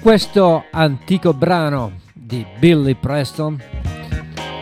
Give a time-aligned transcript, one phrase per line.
[0.00, 3.62] questo antico brano di Billy Preston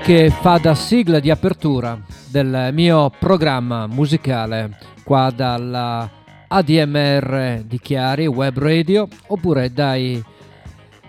[0.02, 6.10] che fa da sigla di apertura del mio programma musicale qua dalla
[6.48, 10.22] ADMR di Chiari Web Radio oppure dai,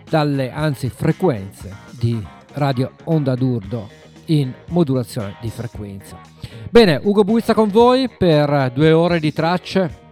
[0.08, 3.90] dalle anzi frequenze di Radio Onda d'Urdo
[4.26, 6.20] in modulazione di frequenza.
[6.70, 10.08] Bene, Ugo Buizza con voi per due ore di tracce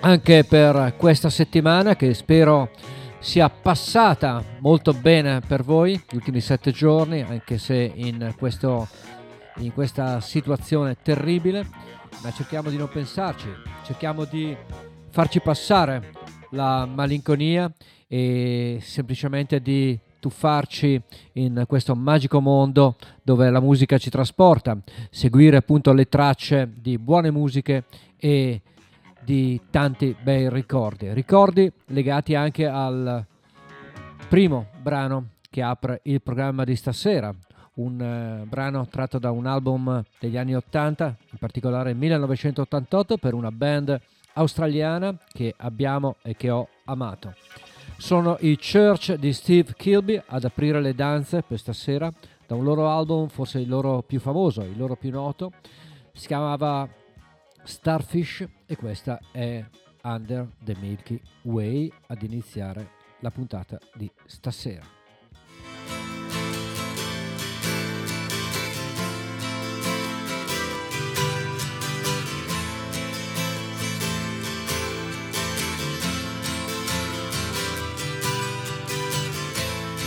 [0.00, 2.70] anche per questa settimana che spero
[3.22, 8.88] sia passata molto bene per voi gli ultimi sette giorni, anche se in, questo,
[9.58, 11.64] in questa situazione terribile,
[12.22, 13.46] ma cerchiamo di non pensarci,
[13.84, 14.54] cerchiamo di
[15.10, 16.10] farci passare
[16.50, 17.72] la malinconia
[18.08, 21.00] e semplicemente di tuffarci
[21.34, 24.76] in questo magico mondo dove la musica ci trasporta,
[25.10, 27.84] seguire appunto le tracce di buone musiche
[28.16, 28.62] e
[29.24, 33.24] di tanti bei ricordi, ricordi legati anche al
[34.28, 37.32] primo brano che apre il programma di stasera,
[37.74, 43.52] un uh, brano tratto da un album degli anni 80, in particolare 1988 per una
[43.52, 44.00] band
[44.34, 47.34] australiana che abbiamo e che ho amato.
[47.98, 52.12] Sono i Church di Steve Kilby ad aprire le danze per stasera
[52.46, 55.52] da un loro album, forse il loro più famoso, il loro più noto,
[56.12, 56.88] si chiamava
[57.64, 59.64] Starfish e questa è
[60.02, 65.00] Under the Milky Way ad iniziare la puntata di stasera.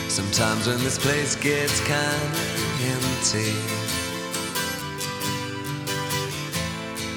[0.07, 3.84] Sometimes when this place gets kinda empty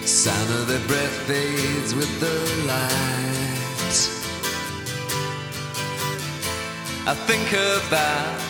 [0.08, 2.32] Sound of their breath fades with the
[2.66, 3.96] light.
[7.06, 8.40] I think about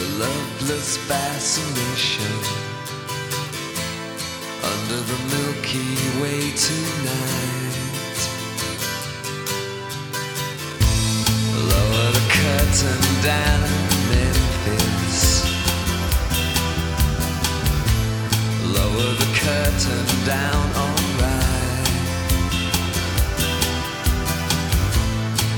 [0.00, 2.34] the loveless fascination
[4.72, 7.74] under the Milky Way tonight.
[11.70, 13.84] Lower the curtain down
[14.64, 15.44] this
[18.74, 21.88] lower the curtain down alright.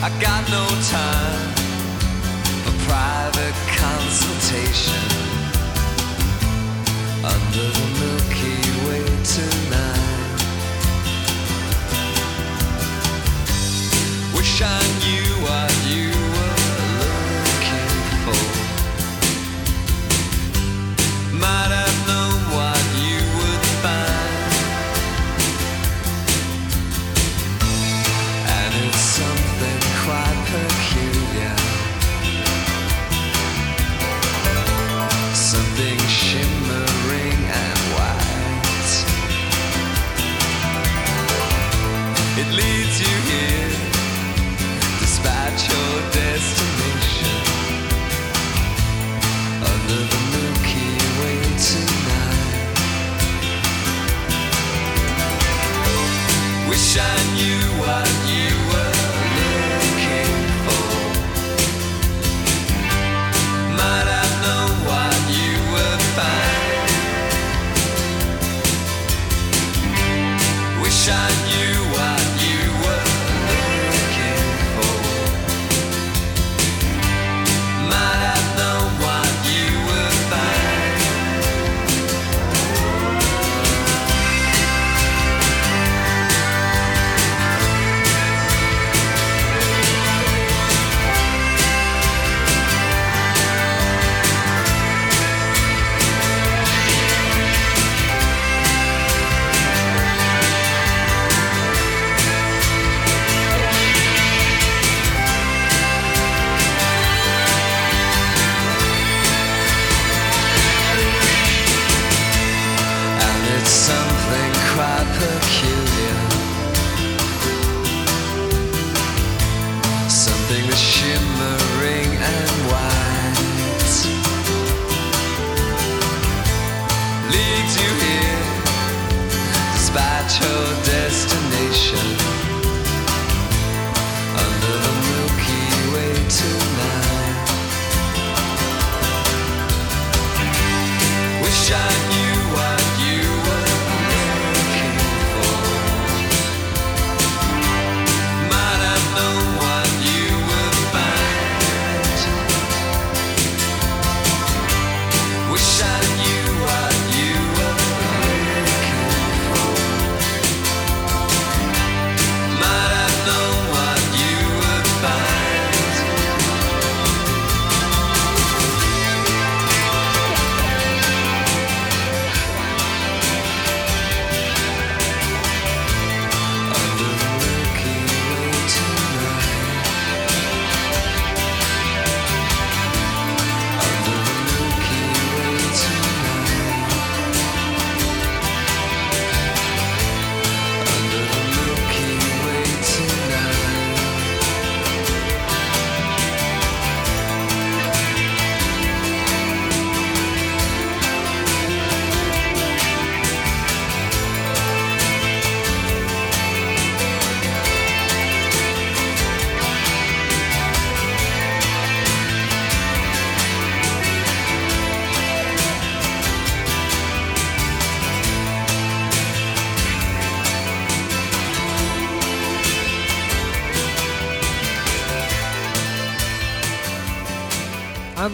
[0.02, 0.66] I got no
[0.98, 1.50] time
[2.64, 5.06] for private consultation
[7.32, 9.04] under the Milky Way
[9.36, 10.40] tonight.
[14.34, 16.58] Wish I knew what you were
[17.04, 18.46] looking for.
[21.38, 21.85] Might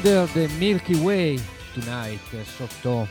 [0.05, 1.41] Under the Milky Way
[1.75, 3.07] Tonight sotto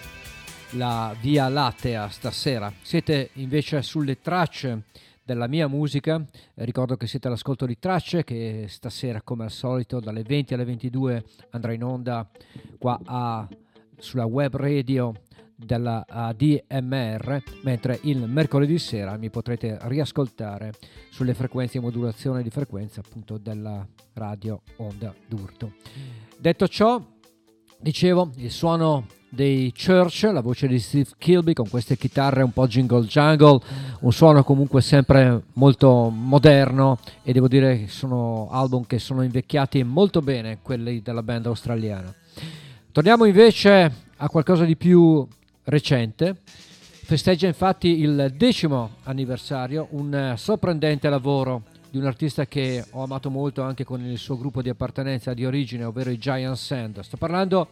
[0.72, 2.70] la Via Lattea stasera.
[2.82, 4.84] Siete invece sulle tracce
[5.24, 6.22] della mia musica.
[6.56, 11.24] Ricordo che siete all'ascolto di tracce che stasera come al solito dalle 20 alle 22
[11.52, 12.30] andrà in onda
[12.78, 13.48] qua a,
[13.98, 15.14] sulla web radio
[15.56, 16.06] della
[16.36, 20.74] DMR, mentre il mercoledì sera mi potrete riascoltare
[21.10, 26.31] sulle frequenze di modulazione di frequenza appunto della radio Onda d'Urto.
[26.42, 27.00] Detto ciò,
[27.80, 32.66] dicevo, il suono dei Church, la voce di Steve Kilby con queste chitarre un po'
[32.66, 33.60] jingle jungle,
[34.00, 39.84] un suono comunque sempre molto moderno e devo dire che sono album che sono invecchiati
[39.84, 42.12] molto bene, quelli della band australiana.
[42.92, 45.24] Torniamo invece a qualcosa di più
[45.66, 46.38] recente.
[46.42, 51.62] Festeggia infatti il decimo anniversario, un sorprendente lavoro
[51.92, 55.46] di un artista che ho amato molto anche con il suo gruppo di appartenenza di
[55.46, 57.02] origine, ovvero i Giant Sand.
[57.02, 57.68] Sto parlando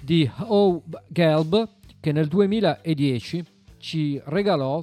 [0.00, 0.80] di O.
[1.08, 1.68] Gelb
[1.98, 3.44] che nel 2010
[3.78, 4.82] ci regalò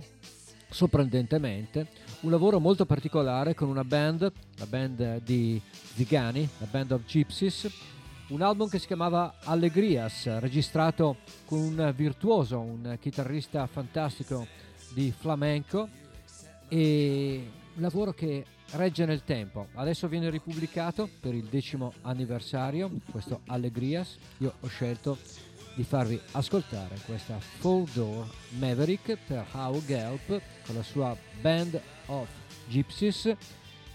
[0.69, 1.87] sorprendentemente
[2.21, 5.61] un lavoro molto particolare con una band, la band di
[5.93, 7.71] Zigani, la Band of Gypsies,
[8.29, 14.45] un album che si chiamava Allegrias, registrato con un virtuoso, un chitarrista fantastico
[14.93, 15.87] di flamenco
[16.67, 19.67] e un lavoro che regge nel tempo.
[19.73, 24.17] Adesso viene ripubblicato per il decimo anniversario, questo Allegrias.
[24.39, 25.17] Io ho scelto
[25.75, 28.27] di farvi ascoltare questa Full Door
[28.59, 32.29] Maverick per How Gelp con la sua Band of
[32.67, 33.35] Gypsies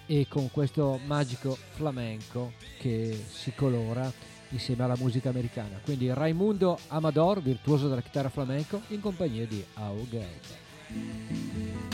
[0.06, 4.12] e con questo magico flamenco che si colora
[4.50, 5.78] insieme alla musica americana.
[5.82, 11.89] Quindi Raimundo Amador, virtuoso della chitarra flamenco, in compagnia di How Gelp.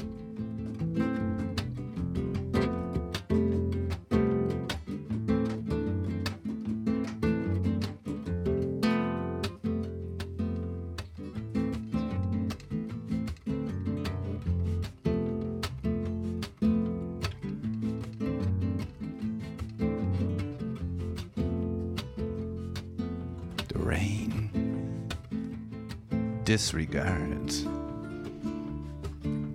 [26.57, 27.67] Disregards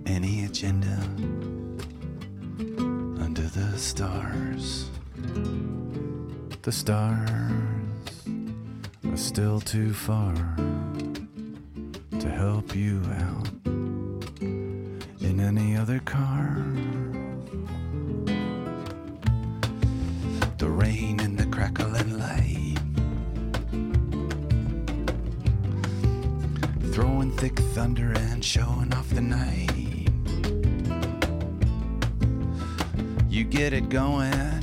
[0.06, 0.96] any agenda
[3.20, 4.88] under the stars.
[6.62, 7.28] The stars
[9.10, 10.32] are still too far
[12.20, 13.51] to help you out
[33.92, 34.61] going,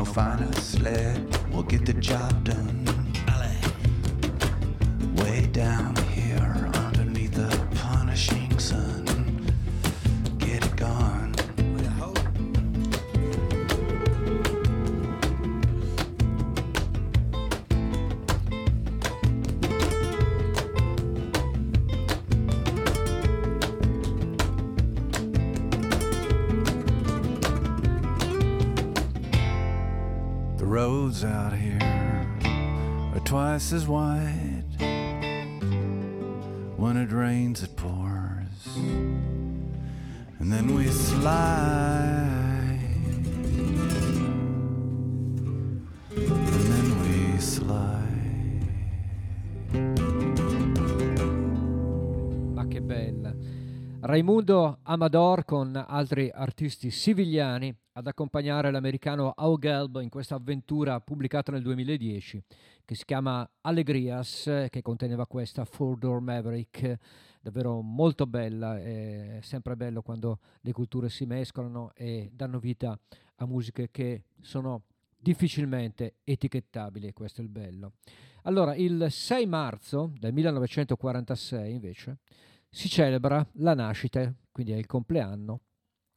[0.00, 1.20] no finer sled
[1.52, 2.99] will get the job done.
[54.20, 61.62] Raimundo Amador con altri artisti sivigliani ad accompagnare l'americano Augelb in questa avventura pubblicata nel
[61.62, 62.42] 2010
[62.84, 66.98] che si chiama Allegrias che conteneva questa Four Door Maverick
[67.40, 72.98] davvero molto bella è sempre bello quando le culture si mescolano e danno vita
[73.36, 74.82] a musiche che sono
[75.16, 77.92] difficilmente etichettabili questo è il bello.
[78.42, 82.18] Allora il 6 marzo del 1946 invece
[82.70, 85.60] si celebra la nascita, quindi è il compleanno,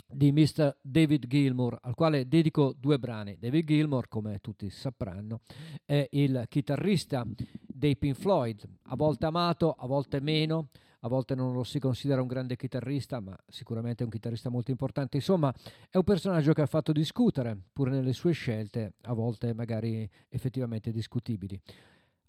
[0.08, 0.78] di Mr.
[0.82, 3.38] David Gilmour, al quale dedico due brani.
[3.40, 5.42] David Gilmour, come tutti sapranno,
[5.86, 7.26] è il chitarrista
[7.60, 10.70] dei Pink Floyd, a volte amato, a volte meno,
[11.06, 14.72] a volte non lo si considera un grande chitarrista, ma sicuramente è un chitarrista molto
[14.72, 15.18] importante.
[15.18, 15.54] Insomma,
[15.90, 20.92] è un personaggio che ha fatto discutere, pur nelle sue scelte, a volte magari effettivamente
[20.92, 21.60] discutibili.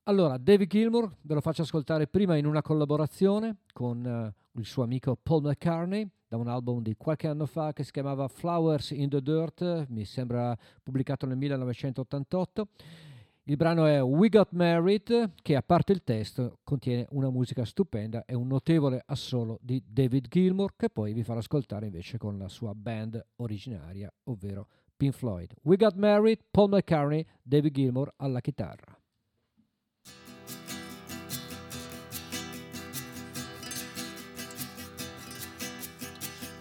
[0.07, 4.83] Allora, David Gilmour ve lo faccio ascoltare prima in una collaborazione con uh, il suo
[4.83, 9.09] amico Paul McCartney da un album di qualche anno fa che si chiamava Flowers in
[9.09, 12.69] the Dirt, mi sembra pubblicato nel 1988.
[13.45, 18.27] Il brano è We Got Married, che a parte il testo contiene una musica stupenda
[18.27, 22.49] e un notevole assolo di David Gilmour, che poi vi farò ascoltare invece con la
[22.49, 25.55] sua band originaria, ovvero Pink Floyd.
[25.63, 28.99] We Got Married, Paul McCartney, David Gilmour alla chitarra.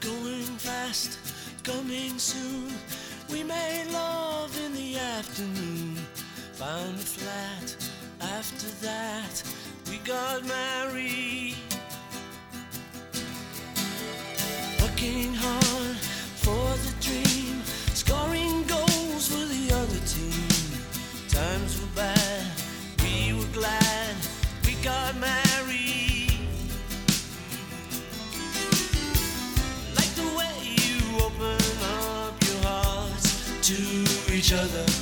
[0.04, 1.18] Going fast,
[1.64, 2.74] coming soon.
[3.32, 5.96] We made love in the afternoon.
[6.56, 7.78] Found a flat.
[8.20, 9.44] After that,
[9.90, 11.56] we got married.
[14.82, 15.63] Working hard
[34.54, 34.93] each other.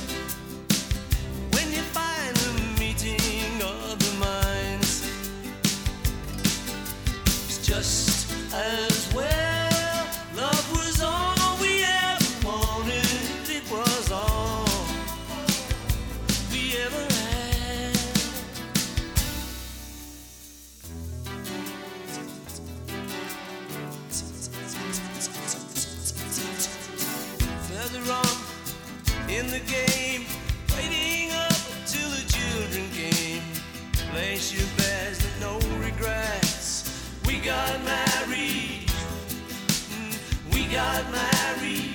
[34.42, 36.90] Place your bets, no regrets.
[37.26, 38.88] We got married.
[38.88, 41.94] Mm, We got married.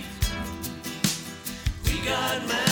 [1.83, 2.66] We got married.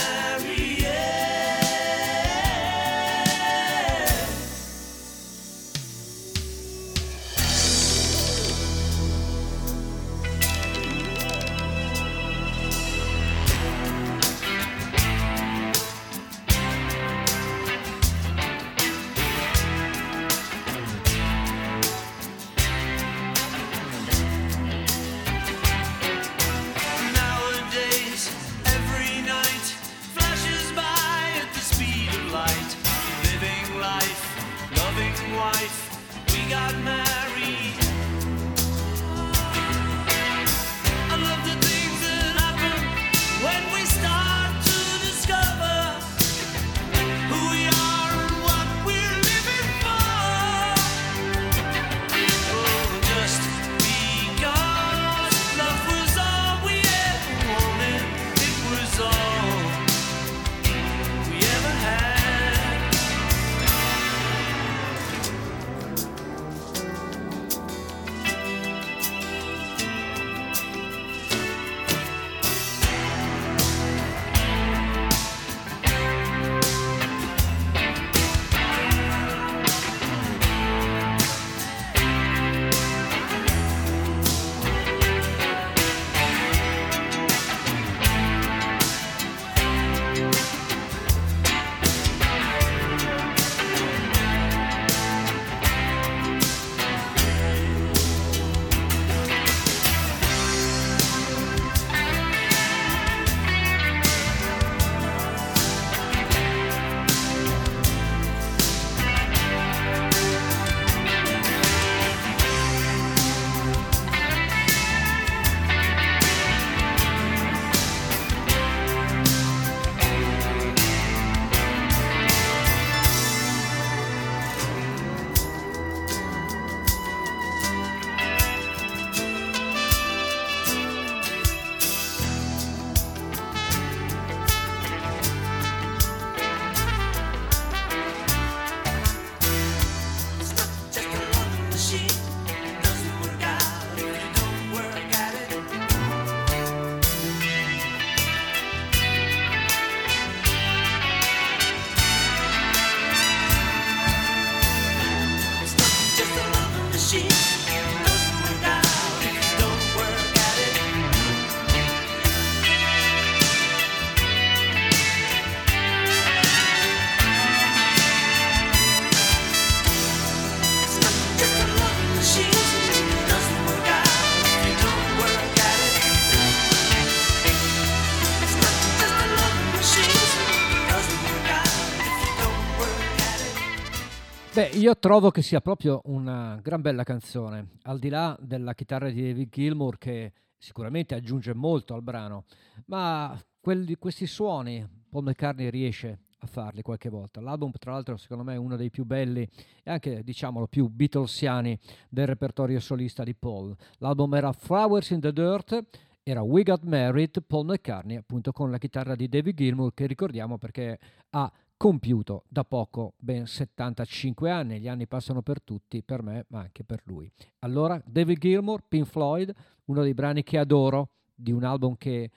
[184.86, 189.20] Io trovo che sia proprio una gran bella canzone, al di là della chitarra di
[189.20, 192.44] David Gilmour che sicuramente aggiunge molto al brano,
[192.84, 197.40] ma quelli, questi suoni Paul McCartney riesce a farli qualche volta.
[197.40, 199.42] L'album, tra l'altro, secondo me è uno dei più belli
[199.82, 201.76] e anche, diciamolo, più Beatlesiani
[202.08, 203.74] del repertorio solista di Paul.
[203.98, 205.82] L'album era Flowers in the Dirt,
[206.22, 210.58] era We Got Married, Paul McCartney, appunto con la chitarra di David Gilmour, che ricordiamo
[210.58, 210.96] perché
[211.30, 216.60] ha compiuto da poco ben 75 anni, gli anni passano per tutti, per me ma
[216.60, 217.30] anche per lui.
[217.60, 219.52] Allora David Gilmour, Pink Floyd,
[219.84, 222.30] uno dei brani che adoro di un album che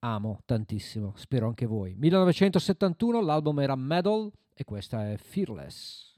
[0.00, 1.94] amo tantissimo, spero anche voi.
[1.94, 6.16] 1971 l'album era Medal e questa è Fearless.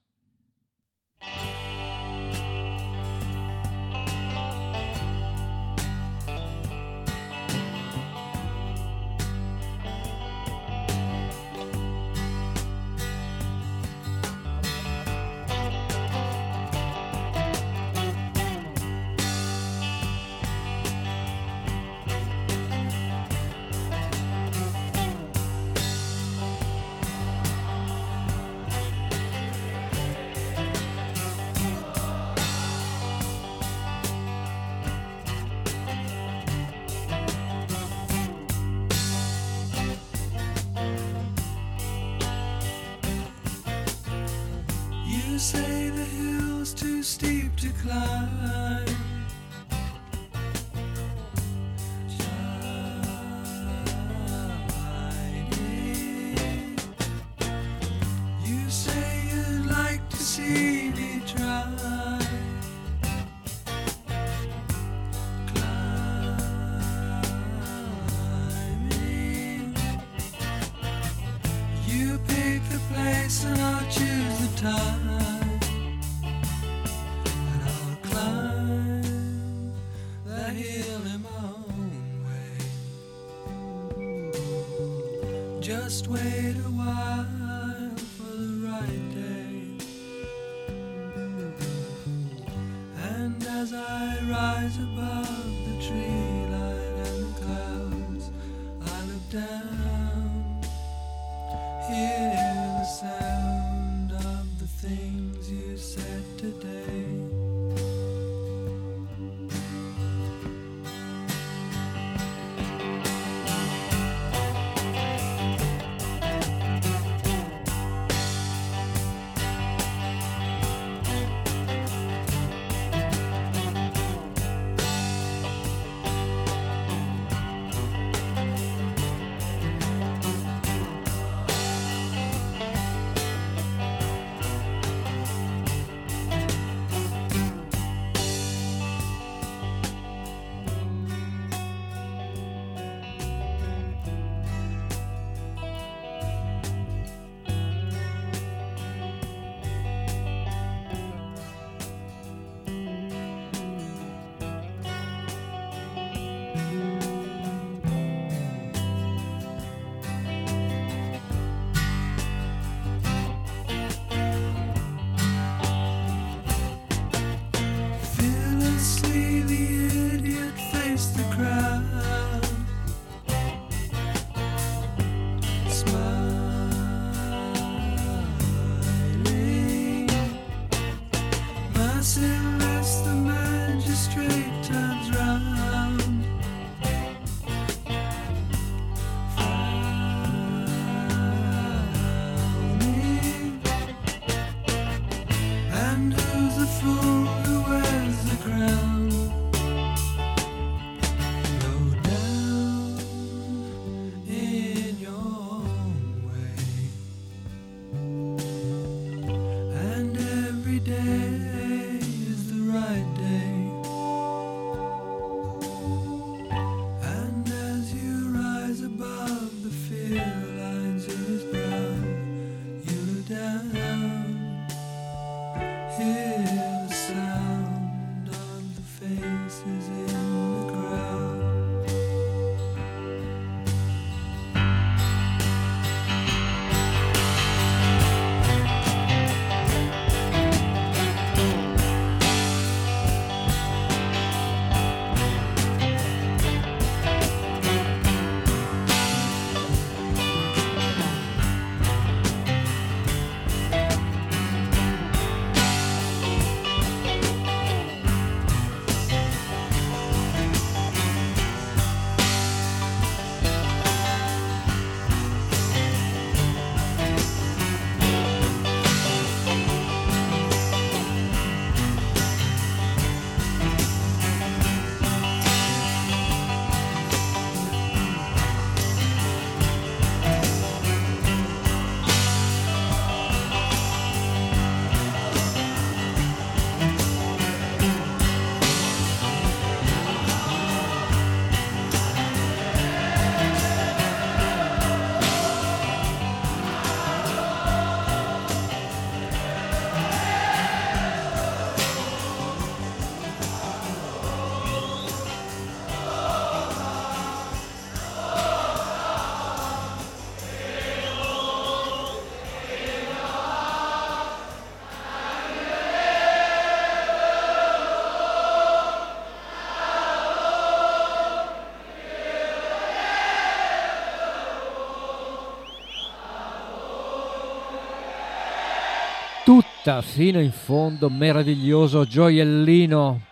[329.91, 333.23] Diretta fino in fondo, meraviglioso gioiellino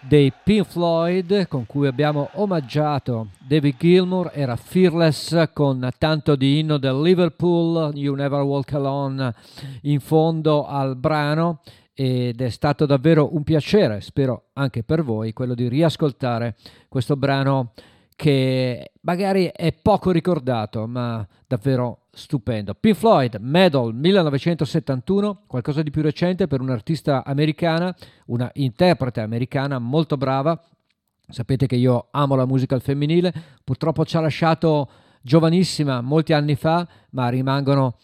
[0.00, 6.76] dei Pink Floyd con cui abbiamo omaggiato David Gilmour era Fearless con tanto di inno
[6.76, 9.34] del Liverpool You Never Walk Alone
[9.82, 11.62] in fondo al brano
[11.94, 16.54] ed è stato davvero un piacere, spero anche per voi, quello di riascoltare
[16.88, 17.72] questo brano
[18.14, 22.74] che magari è poco ricordato, ma davvero stupendo.
[22.74, 27.94] Pink Floyd, Medal 1971, qualcosa di più recente per un'artista americana,
[28.26, 30.60] una interprete americana molto brava.
[31.28, 34.90] Sapete che io amo la musica al femminile, purtroppo ci ha lasciato
[35.22, 37.96] giovanissima molti anni fa, ma rimangono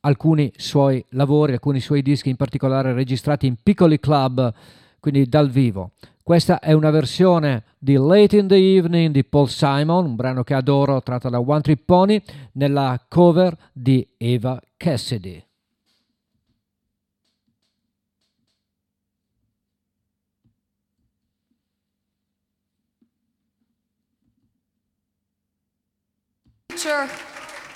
[0.00, 4.52] alcuni suoi lavori, alcuni suoi dischi in particolare registrati in piccoli club,
[5.00, 5.92] quindi dal vivo.
[6.22, 10.54] Questa è una versione di Late in the Evening di Paul Simon, un brano che
[10.54, 15.44] adoro tratto da One Trip Pony, nella cover di Eva Cassidy.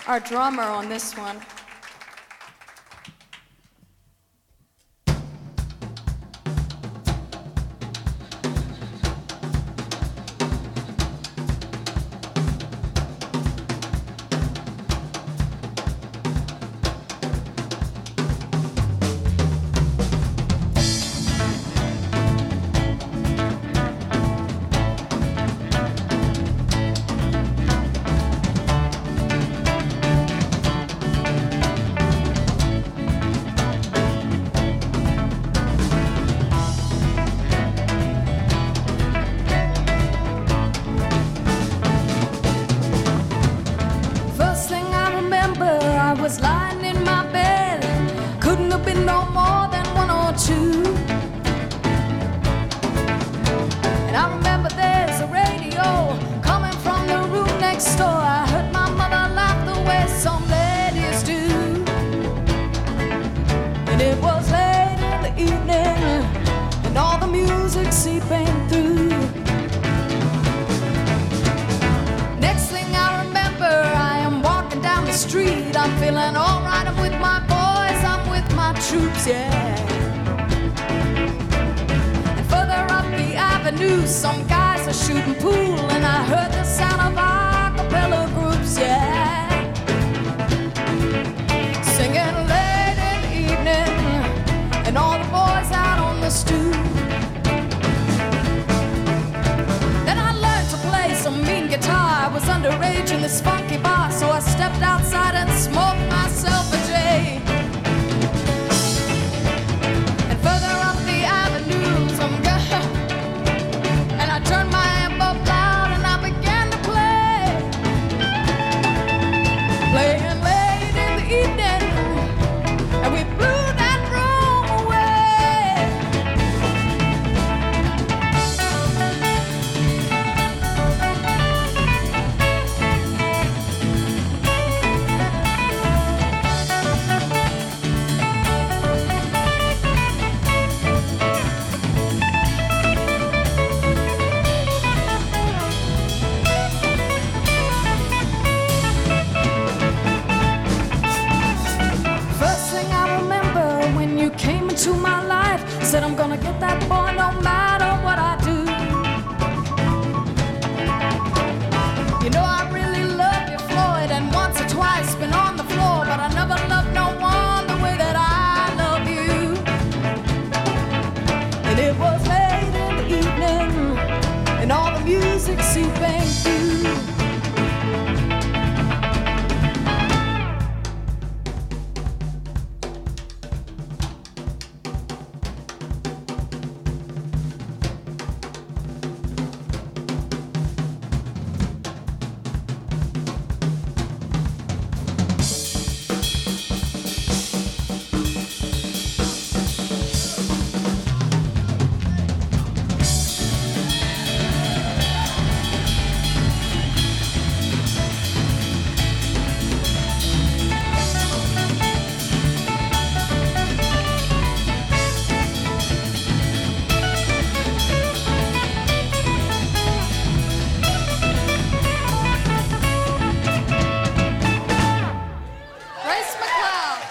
[0.09, 1.41] our drummer on this one.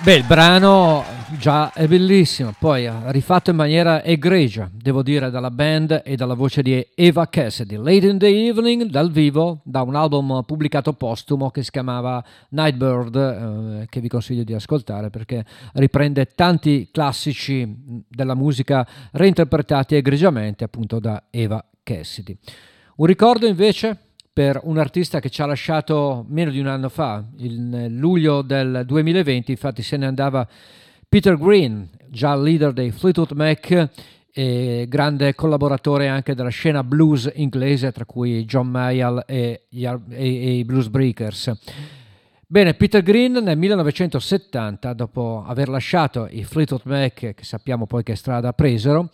[0.05, 1.03] Beh, il brano
[1.39, 2.53] Già, è bellissimo.
[2.57, 7.75] Poi rifatto in maniera egregia, devo dire, dalla band e dalla voce di Eva Cassidy.
[7.77, 13.15] Late in the Evening, dal vivo, da un album pubblicato postumo che si chiamava Nightbird,
[13.15, 20.99] eh, che vi consiglio di ascoltare perché riprende tanti classici della musica reinterpretati egregiamente appunto
[20.99, 22.37] da Eva Cassidy.
[22.97, 23.97] Un ricordo invece
[24.35, 28.83] per un artista che ci ha lasciato meno di un anno fa, il luglio del
[28.85, 30.45] 2020, infatti se ne andava
[31.07, 33.89] Peter Green, già leader dei Fleetwood Mac
[34.33, 40.89] e grande collaboratore anche della scena blues inglese, tra cui John Mayall e i Blues
[40.89, 41.53] Breakers.
[42.45, 48.15] Bene, Peter Green nel 1970, dopo aver lasciato i Fleetwood Mac, che sappiamo poi che
[48.15, 49.11] strada presero,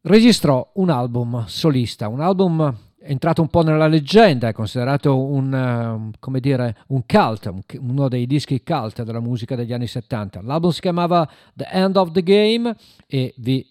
[0.00, 2.74] registrò un album solista, un album
[3.06, 8.08] entrato un po' nella leggenda, è considerato un, uh, come dire, un cult, un, uno
[8.08, 10.42] dei dischi cult della musica degli anni 70.
[10.42, 12.74] L'album si chiamava The End of the Game
[13.06, 13.66] e vi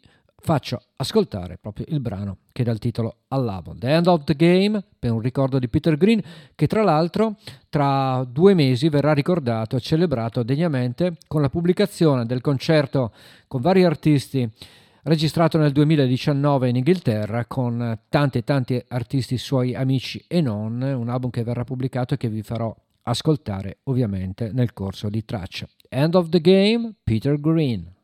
[0.46, 3.80] faccio ascoltare proprio il brano che dà il titolo all'album.
[3.80, 6.22] The End of the Game, per un ricordo di Peter Green,
[6.54, 7.38] che tra l'altro
[7.70, 13.12] tra due mesi verrà ricordato e celebrato degnamente con la pubblicazione del concerto
[13.48, 14.50] con vari artisti
[15.06, 21.30] registrato nel 2019 in Inghilterra con tanti tanti artisti suoi amici e non, un album
[21.30, 25.68] che verrà pubblicato e che vi farò ascoltare ovviamente nel corso di traccia.
[25.90, 27.95] End of the Game, Peter Green.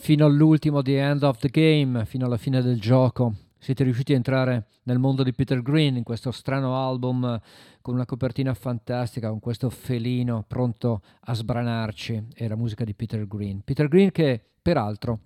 [0.00, 3.34] Fino all'ultimo The End of the Game, fino alla fine del gioco.
[3.58, 7.38] Siete riusciti a entrare nel mondo di Peter Green in questo strano album
[7.82, 12.28] con una copertina fantastica, con questo felino pronto a sbranarci.
[12.48, 13.60] La musica di Peter Green.
[13.62, 15.18] Peter Green che peraltro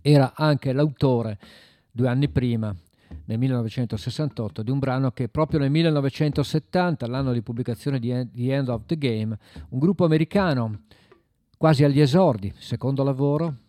[0.00, 1.38] era anche l'autore
[1.88, 2.74] due anni prima
[3.26, 8.68] nel 1968 di un brano che proprio nel 1970, l'anno di pubblicazione di The End
[8.68, 9.38] of the Game,
[9.68, 10.80] un gruppo americano
[11.56, 13.62] quasi agli esordi, secondo lavoro,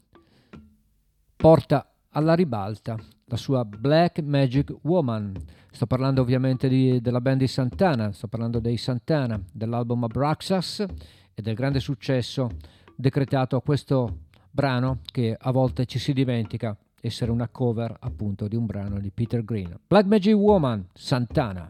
[1.46, 5.32] porta alla ribalta la sua Black Magic Woman.
[5.70, 10.84] Sto parlando ovviamente di, della band di Santana, sto parlando dei Santana, dell'album Abraxas
[11.36, 12.50] e del grande successo
[12.96, 18.56] decretato a questo brano che a volte ci si dimentica essere una cover appunto di
[18.56, 19.82] un brano di Peter Green.
[19.86, 21.70] Black Magic Woman, Santana.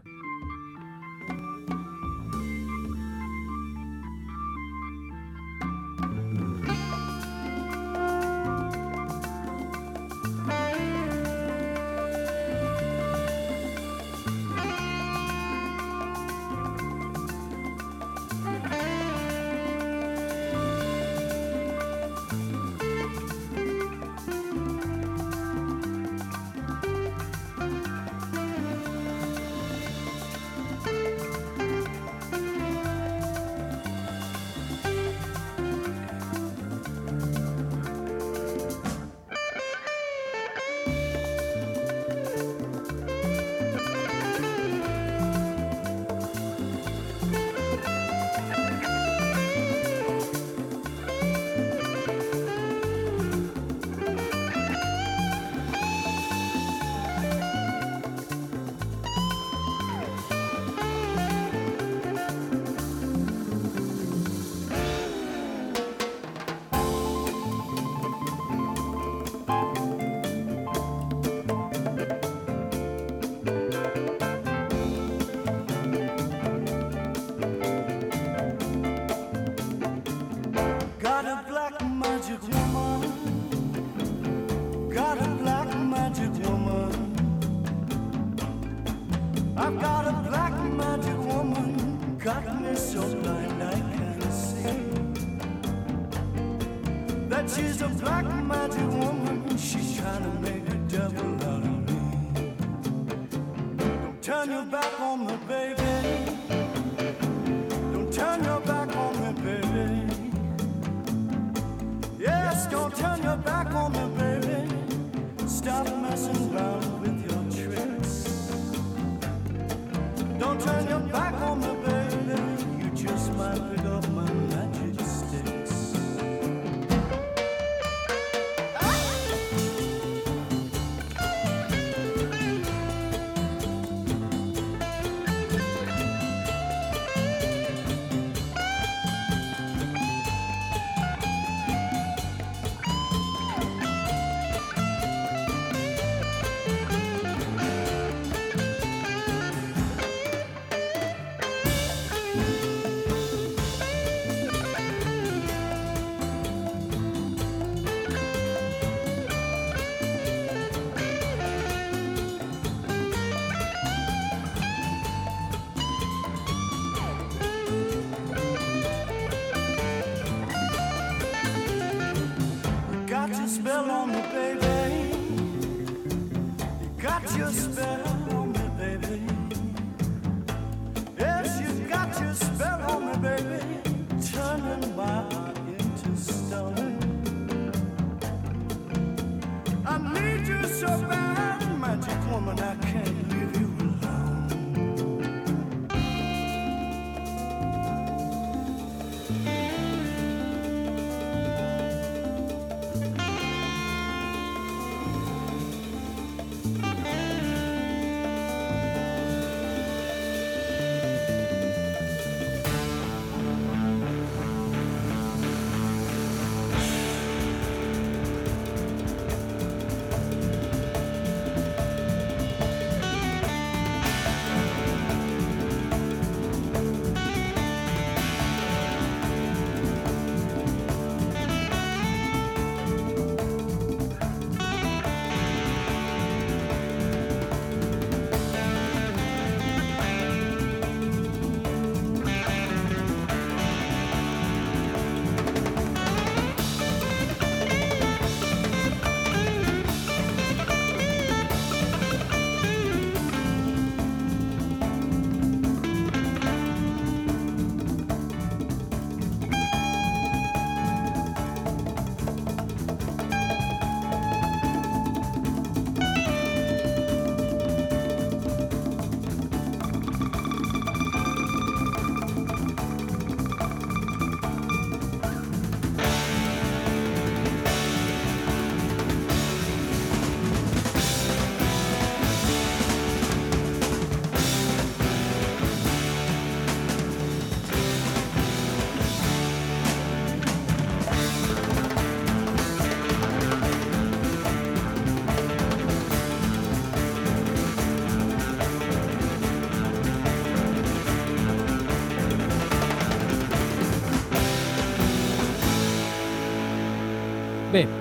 [173.66, 174.05] belle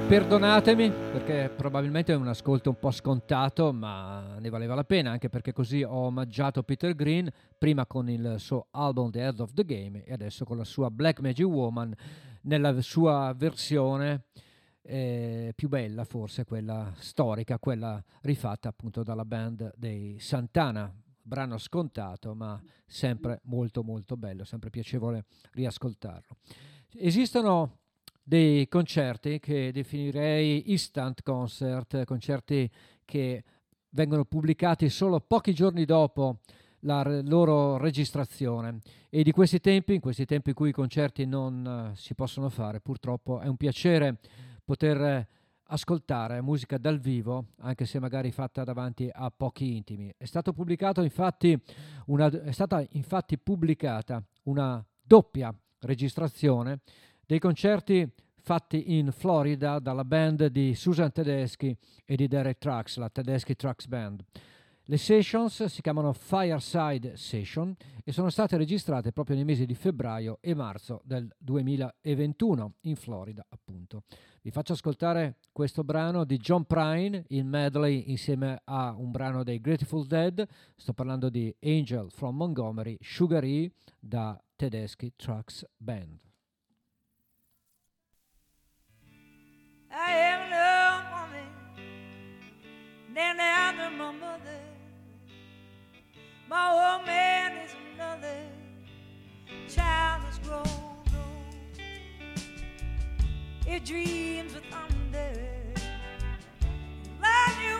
[0.07, 5.29] Perdonatemi perché probabilmente è un ascolto un po' scontato, ma ne valeva la pena anche
[5.29, 7.27] perché così ho omaggiato Peter Green
[7.57, 10.91] prima con il suo album The Head of the Game e adesso con la sua
[10.91, 11.91] Black Magic Woman
[12.41, 14.25] nella sua versione
[14.83, 20.93] eh, più bella, forse quella storica, quella rifatta appunto dalla band dei Santana.
[21.19, 26.37] Brano scontato, ma sempre molto molto bello, sempre piacevole riascoltarlo.
[26.91, 27.79] Esistono
[28.27, 32.67] dei concerti che definirei instant concert, concerti
[33.05, 33.43] che
[33.89, 36.39] vengono pubblicati solo pochi giorni dopo
[36.79, 38.79] la loro registrazione
[39.11, 42.49] e di questi tempi, in questi tempi in cui i concerti non uh, si possono
[42.49, 44.17] fare, purtroppo è un piacere
[44.63, 45.27] poter
[45.67, 50.11] ascoltare musica dal vivo, anche se magari fatta davanti a pochi intimi.
[50.17, 51.59] È, stato pubblicato infatti
[52.07, 56.81] una, è stata infatti pubblicata una doppia registrazione
[57.25, 58.07] dei concerti
[58.45, 63.87] fatti in Florida dalla band di Susan Tedeschi e di Derek Trucks, la Tedeschi Trucks
[63.87, 64.23] Band.
[64.87, 70.37] Le sessions si chiamano Fireside Session e sono state registrate proprio nei mesi di febbraio
[70.41, 74.03] e marzo del 2021 in Florida, appunto.
[74.43, 79.59] Vi faccio ascoltare questo brano di John Prine in medley insieme a un brano dei
[79.59, 80.47] Grateful Dead.
[80.75, 86.24] Sto parlando di Angel from Montgomery, Sugar E da Tedeschi Trucks Band.
[89.97, 91.47] I am no woman,
[93.97, 94.59] my mother.
[96.49, 98.41] My old man is another
[99.69, 100.65] child has grown.
[103.65, 105.33] It dreams with thunder,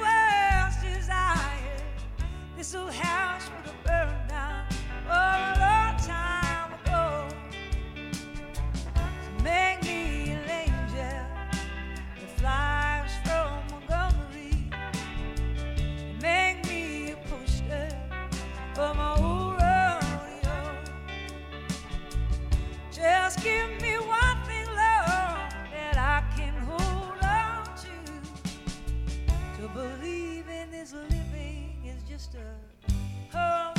[0.05, 1.83] else desire.
[2.55, 4.65] This old house would have burned down
[5.09, 5.84] oh, a
[32.15, 32.39] living
[33.33, 33.74] is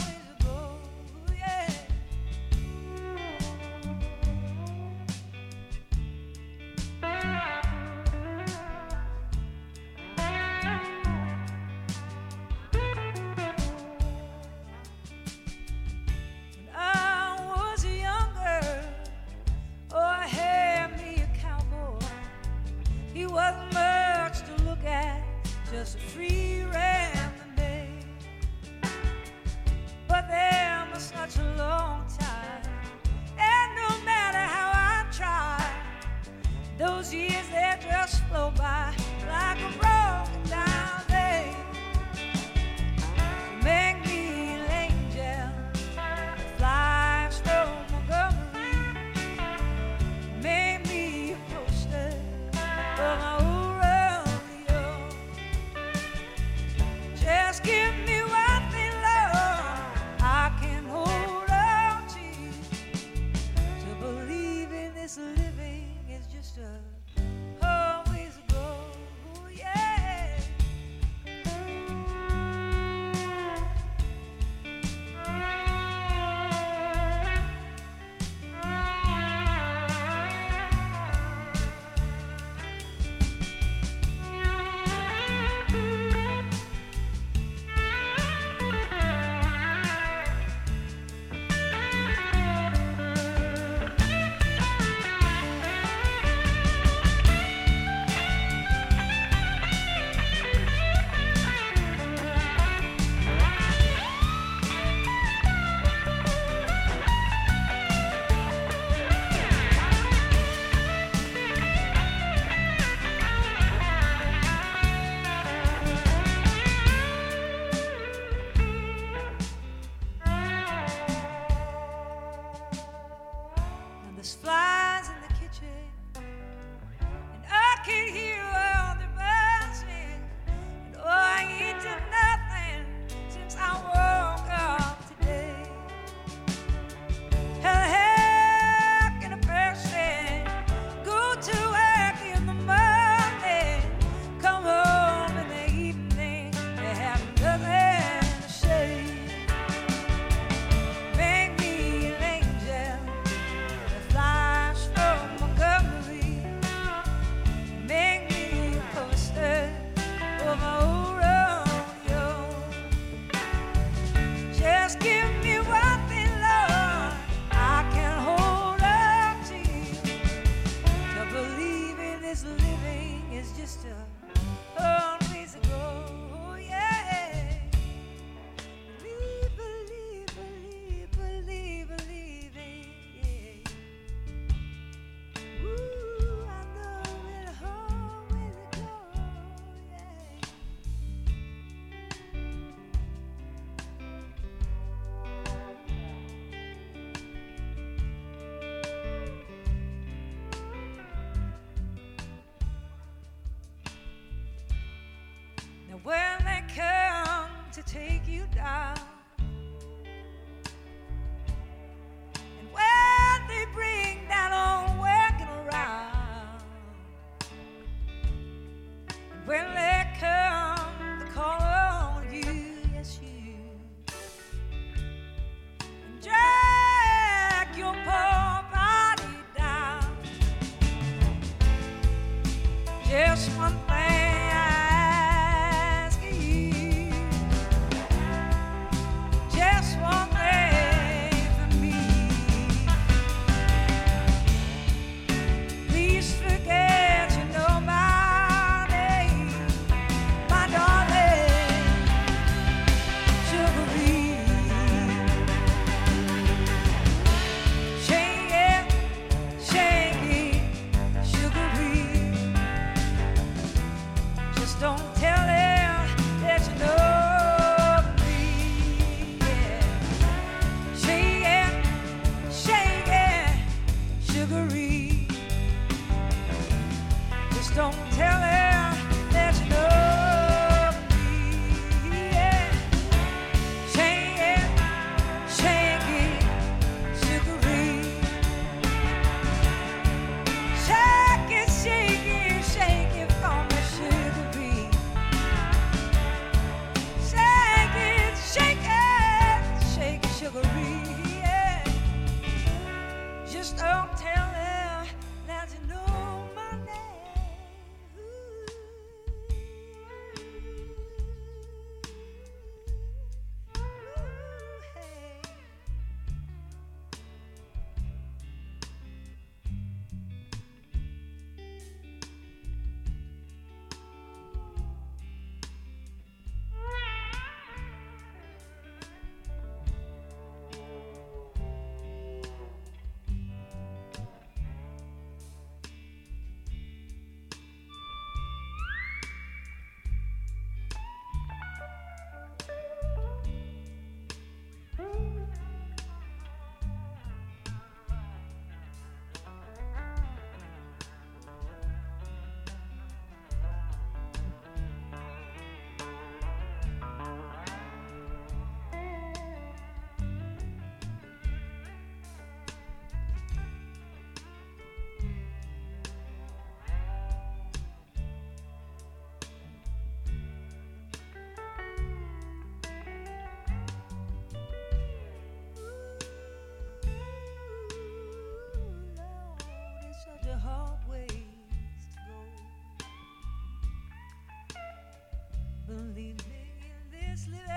[385.97, 386.37] Believing
[386.85, 387.76] in this living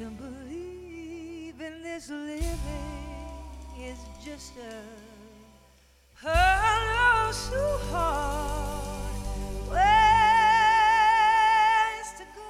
[0.00, 2.56] To believe in this living
[3.78, 4.80] is just a
[6.14, 9.12] hollow so hard
[9.68, 10.08] ways
[12.16, 12.40] to go.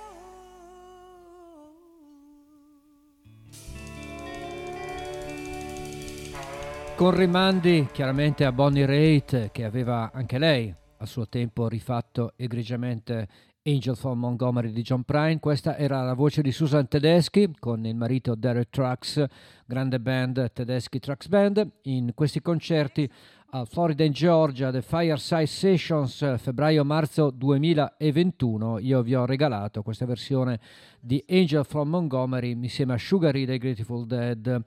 [6.94, 13.26] Con rimandi chiaramente a Bonnie Raitt che aveva anche lei a suo tempo rifatto egregiamente
[13.62, 15.38] Angel from Montgomery di John Prine.
[15.38, 19.22] Questa era la voce di Susan Tedeschi con il marito Derek Trucks,
[19.66, 21.70] grande band Tedeschi Trucks Band.
[21.82, 23.10] In questi concerti
[23.50, 30.58] a Florida in Georgia, The Fireside Sessions, febbraio-marzo 2021, io vi ho regalato questa versione
[30.98, 34.64] di Angel from Montgomery insieme a Sugar Ray dei Grateful Dead.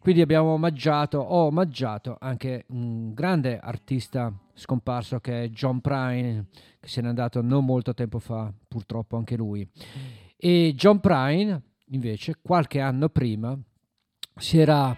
[0.00, 6.46] Quindi abbiamo omaggiato, ho omaggiato anche un grande artista scomparso che è John Prine,
[6.80, 9.68] che se n'è andato non molto tempo fa, purtroppo anche lui.
[10.38, 13.54] E John Prine, invece, qualche anno prima,
[14.36, 14.96] si era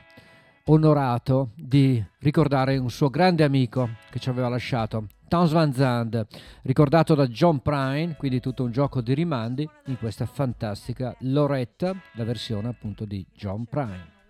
[0.67, 6.27] onorato di ricordare un suo grande amico che ci aveva lasciato Towns Van Zandt,
[6.63, 12.25] ricordato da John Prine, quindi tutto un gioco di rimandi in questa fantastica Loretta, la
[12.25, 14.22] versione appunto di John Prine.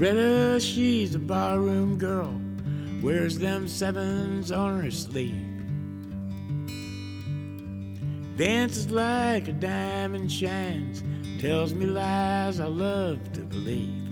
[0.00, 2.40] Loretta, she's a barroom girl,
[3.02, 5.34] wears them sevens on her sleeve.
[8.38, 11.02] Dances like a diamond shines,
[11.38, 14.08] tells me lies I love to believe.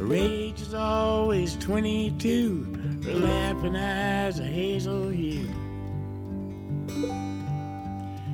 [0.00, 5.48] Her age is always 22, her laughing eyes a hazel hue.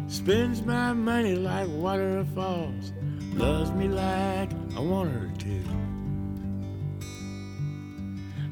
[0.08, 2.94] Spends my money like waterfalls,
[3.34, 5.64] loves me like I want her to.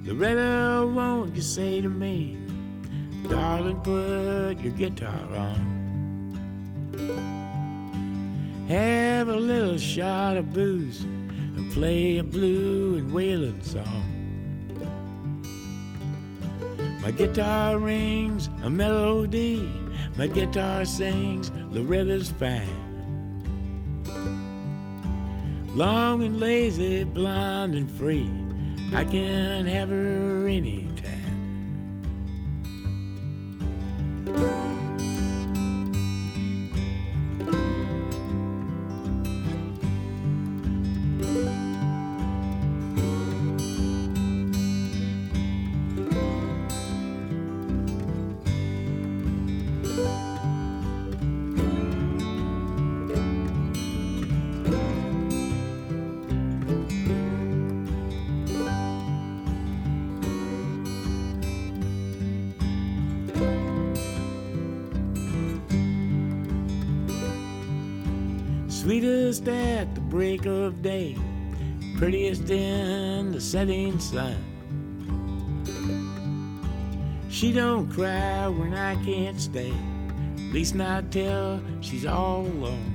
[0.04, 2.36] Loretta, won't you say to me,
[3.28, 5.72] darling, put your guitar on?
[8.68, 14.08] Have a little shot of booze and play a blue and wailing song.
[17.02, 19.70] My guitar rings a melody,
[20.16, 22.81] my guitar sings Loretta's fine.
[25.74, 28.30] Long and lazy, blonde and free.
[28.94, 30.91] I can't have her anytime.
[72.02, 74.34] Prettiest in the setting sun.
[77.30, 79.72] She don't cry when I can't stay,
[80.34, 82.92] at least not till she's all alone.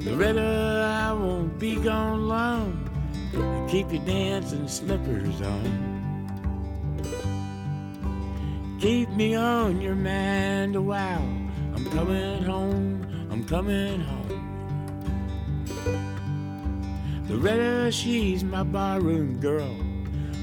[0.00, 3.68] Loretta, I won't be gone long.
[3.70, 5.68] Keep your dancing slippers on.
[8.80, 11.28] Keep me on your mind a while.
[11.76, 14.23] I'm coming home, I'm coming home.
[17.44, 19.76] Loretta, she's my barroom girl,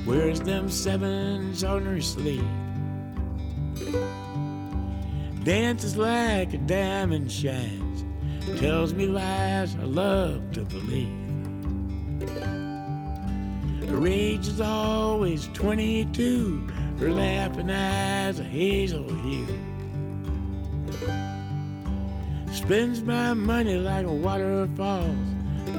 [0.05, 2.45] wears them sevens on her sleeve.
[5.43, 8.05] Dances like a diamond shines,
[8.59, 11.09] tells me lies I love to believe.
[13.89, 16.67] Her age is always 22,
[16.99, 19.47] her laughing eyes a hazel hue.
[22.51, 25.15] Spends my money like a waterfall,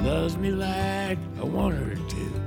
[0.02, 2.42] loves me like I want her to.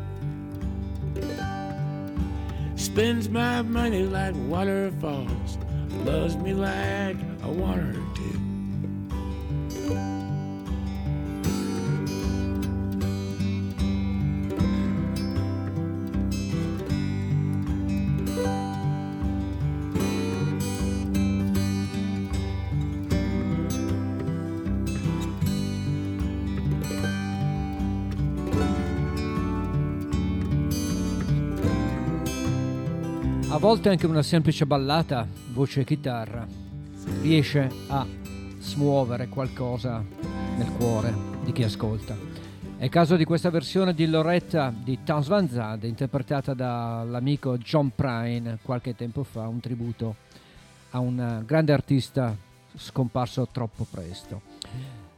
[2.75, 5.57] Spends my money like waterfalls,
[6.03, 8.24] loves me like I want her to.
[33.65, 36.45] Volte anche una semplice ballata, voce e chitarra,
[37.23, 38.05] riesce a
[38.59, 40.05] smuovere qualcosa
[40.55, 41.11] nel cuore
[41.43, 42.15] di chi ascolta.
[42.77, 48.59] È caso di questa versione di Loretta di Towns Van Zandt, interpretata dall'amico John Prine
[48.61, 50.17] qualche tempo fa, un tributo
[50.91, 52.37] a un grande artista
[52.75, 54.41] scomparso troppo presto.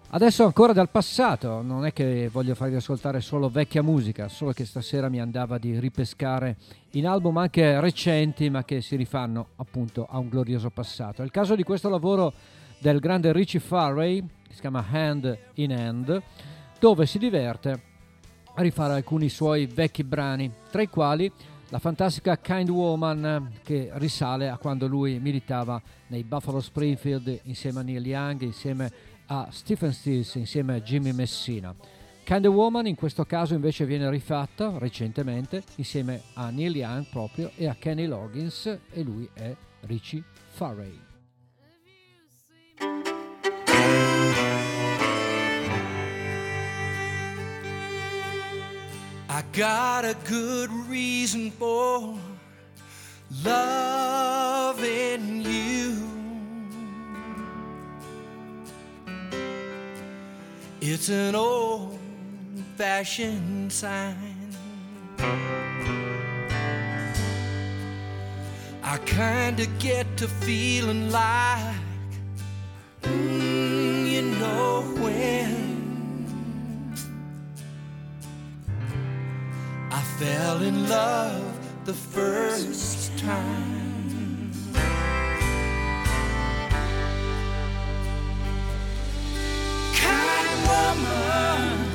[0.10, 4.64] Adesso ancora dal passato, non è che voglio farvi ascoltare solo vecchia musica, solo che
[4.64, 6.56] stasera mi andava di ripescare
[6.92, 11.22] in album anche recenti ma che si rifanno appunto a un glorioso passato.
[11.22, 12.32] È il caso di questo lavoro
[12.80, 16.22] del grande Richie Farrey, che si chiama Hand in Hand,
[16.80, 17.82] dove si diverte
[18.56, 21.30] a rifare alcuni suoi vecchi brani, tra i quali
[21.68, 27.84] la fantastica Kind Woman che risale a quando lui militava nei Buffalo Springfield insieme a
[27.84, 28.92] Neil Young, insieme a
[29.28, 31.76] a Stephen Stills insieme a Jimmy Messina.
[32.24, 37.68] Kinda Woman in questo caso invece viene rifatta recentemente insieme a Neil Young proprio e
[37.68, 41.06] a Kenny Loggins e lui è Richie Farrell.
[49.30, 52.18] I got a good reason for
[53.44, 56.17] loving you.
[60.80, 61.98] It's an old
[62.76, 64.56] fashioned sign.
[68.84, 71.76] I kinda get to feeling like
[73.02, 76.96] mm, you know when
[79.92, 83.87] I fell in love the first time.
[90.70, 91.87] ama.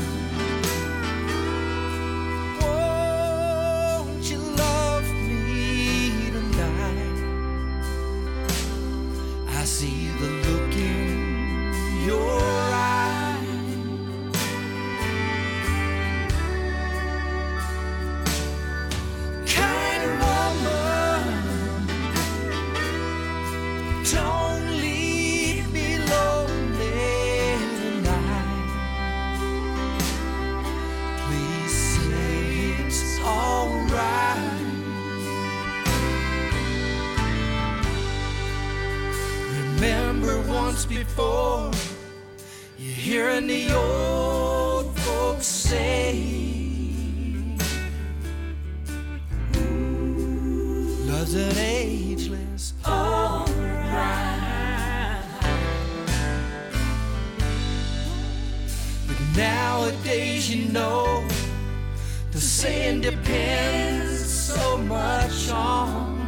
[40.72, 41.70] once before.
[42.78, 46.14] You're hearing the old folks say,
[51.06, 53.48] Love's an ageless old
[59.06, 61.28] But nowadays, you know,
[62.30, 66.21] the saying depends so much on.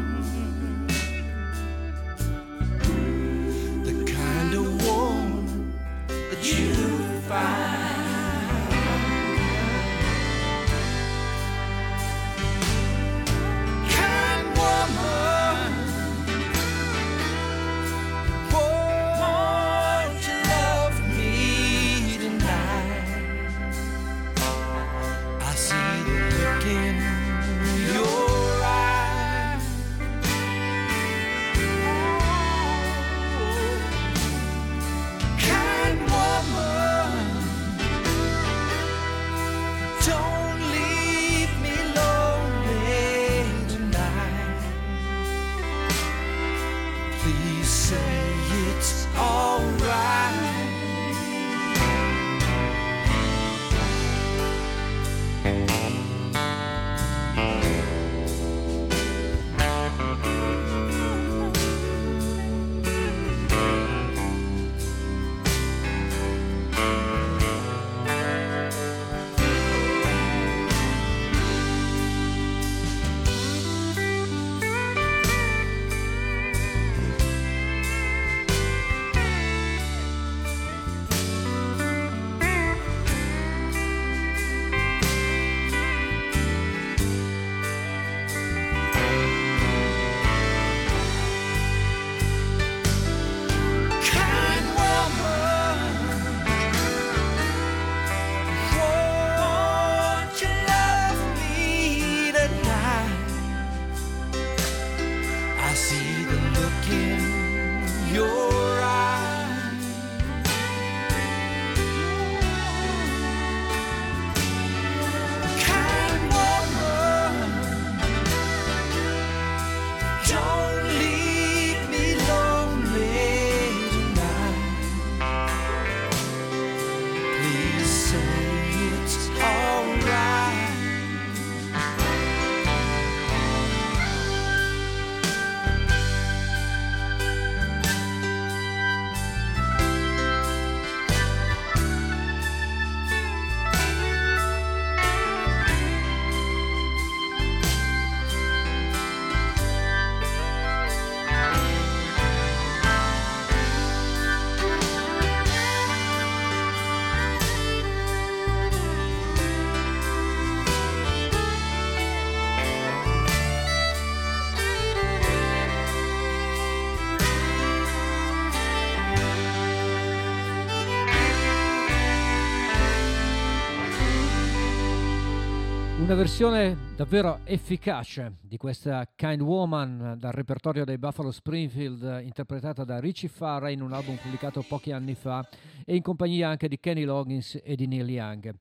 [176.05, 183.01] Una versione davvero efficace di questa Kind Woman dal repertorio dei Buffalo Springfield interpretata da
[183.01, 185.49] Richie Farah in un album pubblicato pochi anni fa
[185.83, 188.55] e in compagnia anche di Kenny Loggins e di Neil Young.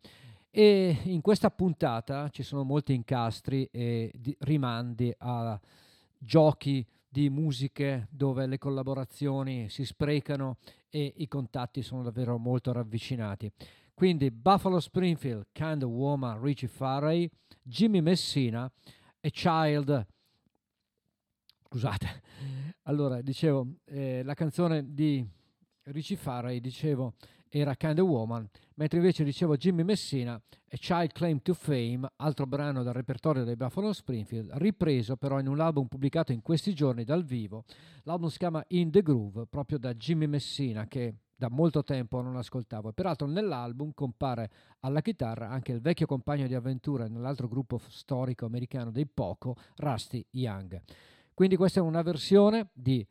[0.50, 5.60] E in questa puntata ci sono molti incastri e rimandi a
[6.18, 13.52] giochi di musiche dove le collaborazioni si sprecano e i contatti sono davvero molto ravvicinati.
[13.94, 17.30] Quindi Buffalo Springfield, Kind of Woman, Richie Farrey,
[17.62, 18.70] Jimmy Messina
[19.20, 20.06] e Child.
[21.68, 22.22] Scusate,
[22.84, 25.26] allora dicevo, eh, la canzone di
[25.84, 27.14] Richie Farrey, dicevo,
[27.56, 32.82] era Kind Woman, mentre invece dicevo Jimmy Messina e Child Claim to Fame, altro brano
[32.82, 37.24] dal repertorio dei Buffalo Springfield, ripreso però in un album pubblicato in questi giorni dal
[37.24, 37.66] vivo.
[38.06, 42.38] L'album si chiama In the Groove, proprio da Jimmy Messina, che da molto tempo non
[42.38, 42.89] ascoltavo.
[42.89, 44.49] E peraltro nell'album compare
[44.80, 50.26] alla chitarra anche il vecchio compagno di avventura nell'altro gruppo storico americano dei Poco, Rusty
[50.32, 50.82] Young.
[51.36, 53.06] Quindi questa è una versione di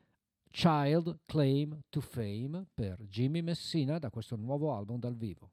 [0.53, 5.51] Child Claim to Fame per Jimmy Messina da questo nuovo album dal vivo.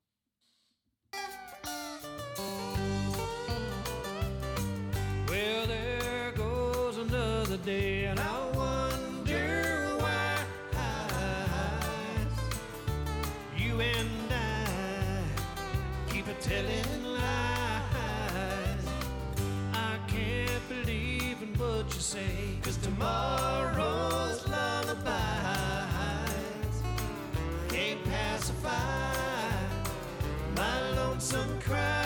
[5.27, 10.45] Well, there goes another day, and I wonder why
[13.57, 15.23] you and I
[16.11, 18.85] keep a telling lies.
[19.71, 24.28] I can't believe in what you say, cause tomorrow's
[31.29, 31.98] some crap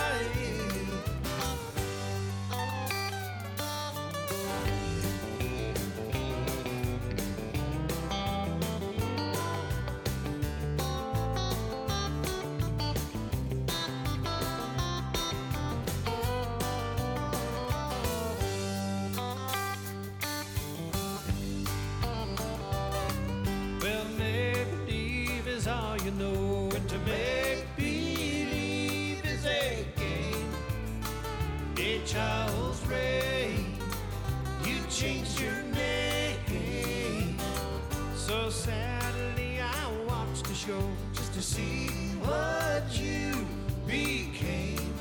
[41.54, 41.88] see
[42.26, 43.46] what you
[43.86, 44.94] became.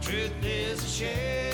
[0.00, 1.47] Truth is a shame,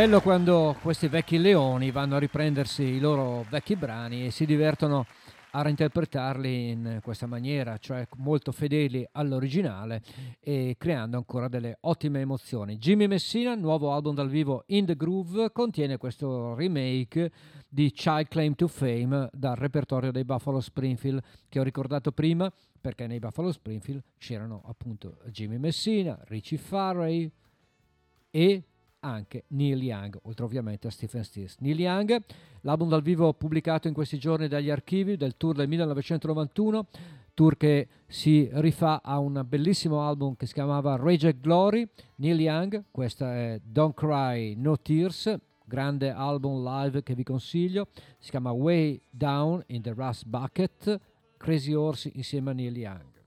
[0.00, 5.04] bello quando questi vecchi leoni vanno a riprendersi i loro vecchi brani e si divertono
[5.50, 10.00] a reinterpretarli in questa maniera, cioè molto fedeli all'originale
[10.40, 12.78] e creando ancora delle ottime emozioni.
[12.78, 17.30] Jimmy Messina, nuovo album dal vivo In the Groove, contiene questo remake
[17.68, 23.06] di Child Claim to Fame dal repertorio dei Buffalo Springfield che ho ricordato prima perché
[23.06, 27.30] nei Buffalo Springfield c'erano appunto Jimmy Messina, Richie Farrey
[28.30, 28.64] e
[29.00, 31.56] anche Neil Young, oltre ovviamente a Stephen Stills.
[31.58, 32.22] Neil Young,
[32.62, 36.86] l'album dal vivo pubblicato in questi giorni dagli archivi del tour del 1991,
[37.34, 41.88] tour che si rifà a un bellissimo album che si chiamava Rage Glory.
[42.16, 47.88] Neil Young, questa è Don't Cry No Tears, grande album live che vi consiglio,
[48.18, 51.00] si chiama Way Down in the Rust Bucket,
[51.36, 53.19] Crazy Horse insieme a Neil Young.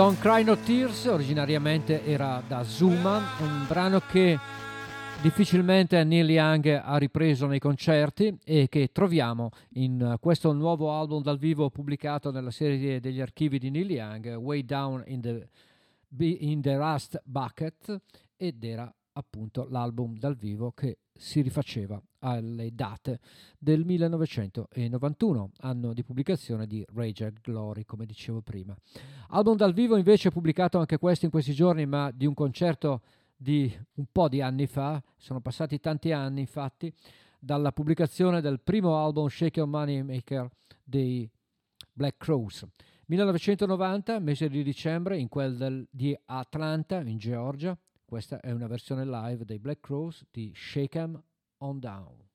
[0.00, 4.38] Don't Cry No Tears originariamente era da Zuma, un brano che
[5.20, 11.36] difficilmente Neil Young ha ripreso nei concerti e che troviamo in questo nuovo album dal
[11.36, 15.48] vivo pubblicato nella serie degli archivi di Neil Young, Way Down in the,
[16.24, 18.00] in the Rust Bucket,
[18.38, 23.20] ed era appunto l'album dal vivo che si rifaceva alle date
[23.58, 28.74] del 1991, anno di pubblicazione di Rage Glory, come dicevo prima.
[29.32, 33.02] Album dal vivo invece pubblicato anche questo in questi giorni, ma di un concerto
[33.36, 36.92] di un po' di anni fa, sono passati tanti anni infatti,
[37.38, 40.50] dalla pubblicazione del primo album Shake Your Money Maker
[40.82, 41.30] dei
[41.92, 42.66] Black Crows.
[43.06, 49.04] 1990, mese di dicembre, in quel del, di Atlanta, in Georgia, questa è una versione
[49.04, 51.22] live dei Black Crows di Shake 'em
[51.58, 52.29] on Down.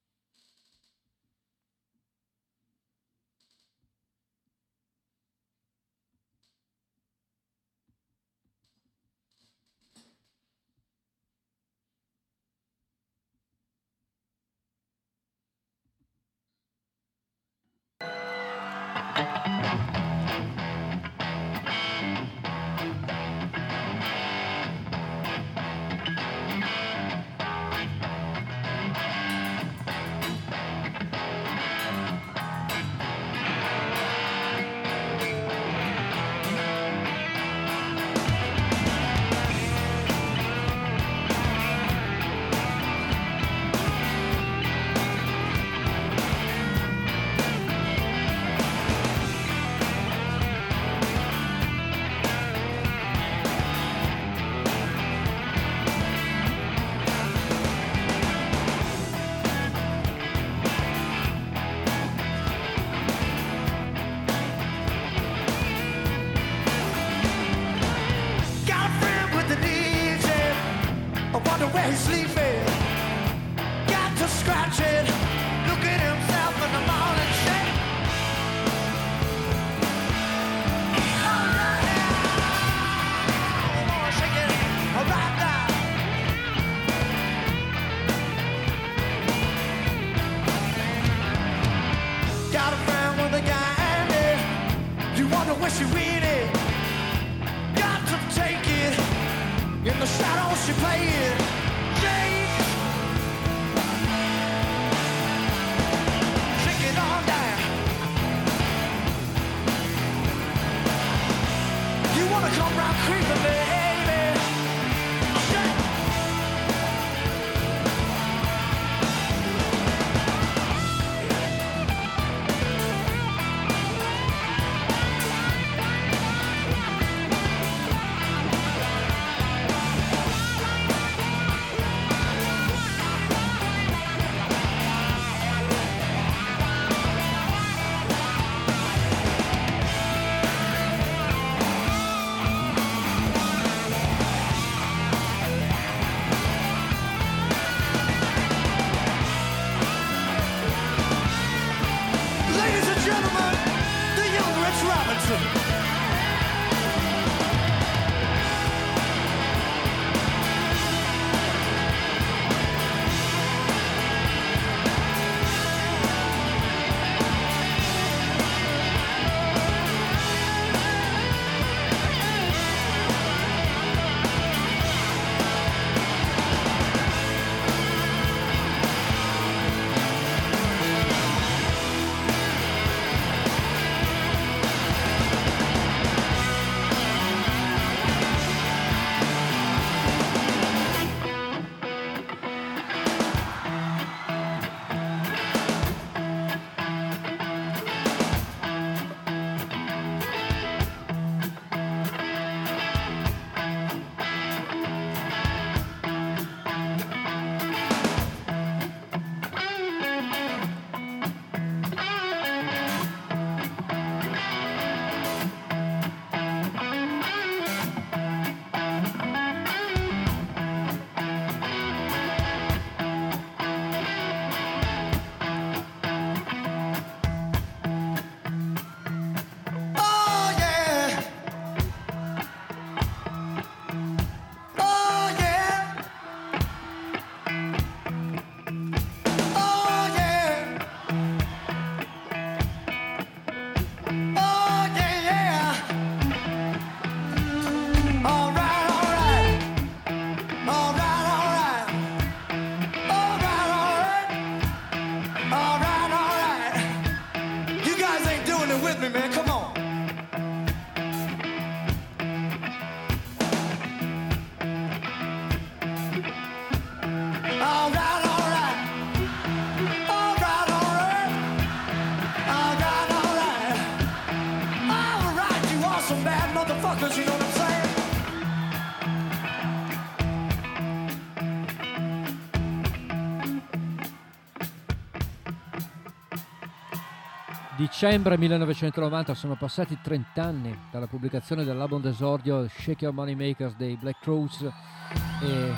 [288.05, 293.97] Dicembre 1990 sono passati 30 anni dalla pubblicazione dell'album d'esordio Shake Your Money Makers dei
[293.99, 295.71] Black Crowes e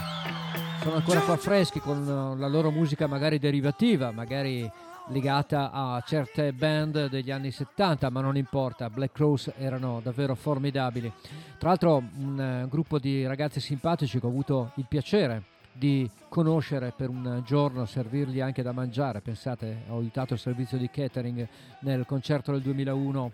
[0.82, 4.70] sono ancora qua freschi con eh, la loro musica magari derivativa, magari
[5.08, 11.10] legata a certe band degli anni 70, ma non importa, Black Crowes erano davvero formidabili.
[11.58, 15.44] Tra l'altro un eh, gruppo di ragazzi simpatici che ho avuto il piacere
[15.78, 19.22] di conoscere per un giorno, servirgli anche da mangiare.
[19.22, 21.48] Pensate, ho aiutato il servizio di catering
[21.82, 23.32] nel concerto del 2001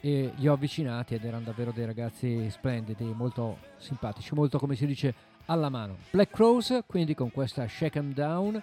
[0.00, 4.86] e li ho avvicinati ed erano davvero dei ragazzi splendidi, molto simpatici, molto come si
[4.86, 5.14] dice
[5.46, 5.96] alla mano.
[6.10, 8.62] Black Crowes, quindi con questa Shake 'em Down.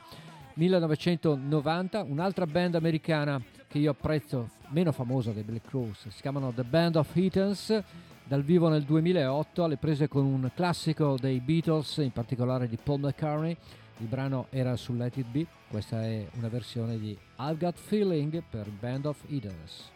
[0.54, 6.64] 1990, un'altra band americana che io apprezzo, meno famosa dei Black Crowes, si chiamano The
[6.64, 7.84] Band of Heathens,
[8.28, 13.00] dal vivo nel 2008, alle prese con un classico dei Beatles, in particolare di Paul
[13.00, 13.56] McCartney.
[14.00, 18.44] Il brano era su Let It Be, questa è una versione di I've Got Feeling
[18.50, 19.92] per Band of Heathens.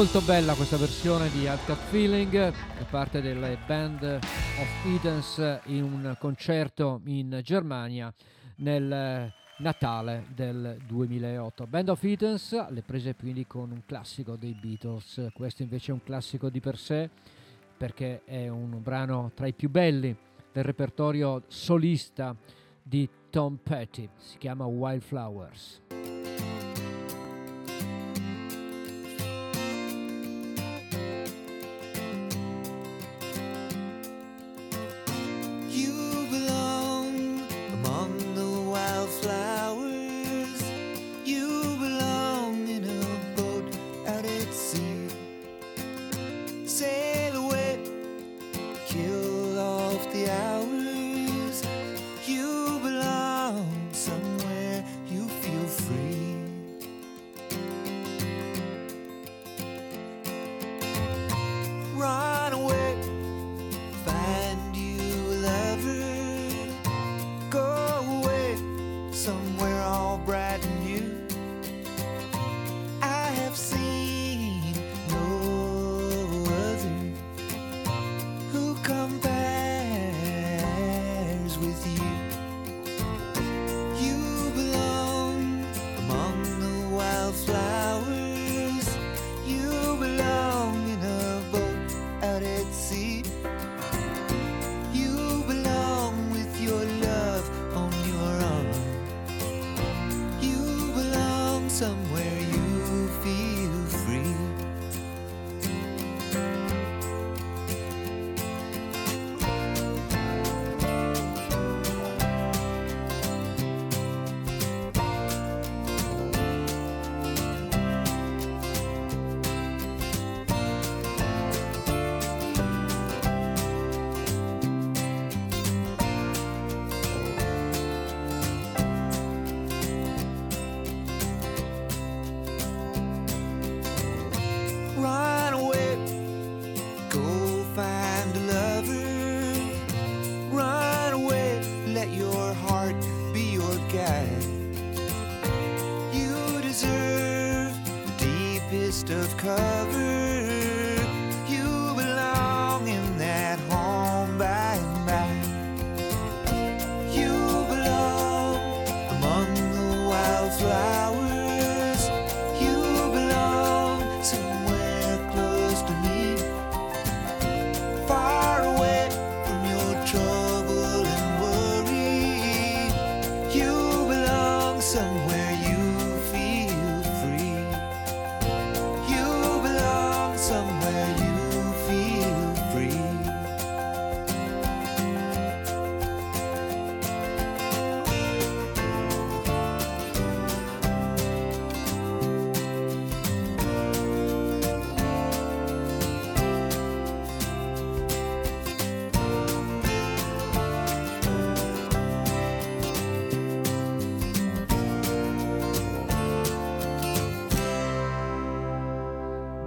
[0.00, 5.82] Molto bella questa versione di Hard Cut Feeling, è parte delle Band of Edens in
[5.82, 8.10] un concerto in Germania
[8.56, 11.66] nel Natale del 2008.
[11.66, 16.02] Band of Edens le prese quindi con un classico dei Beatles, questo invece è un
[16.02, 17.10] classico di per sé
[17.76, 20.16] perché è un brano tra i più belli
[20.50, 22.34] del repertorio solista
[22.82, 26.19] di Tom Petty, si chiama Wildflowers.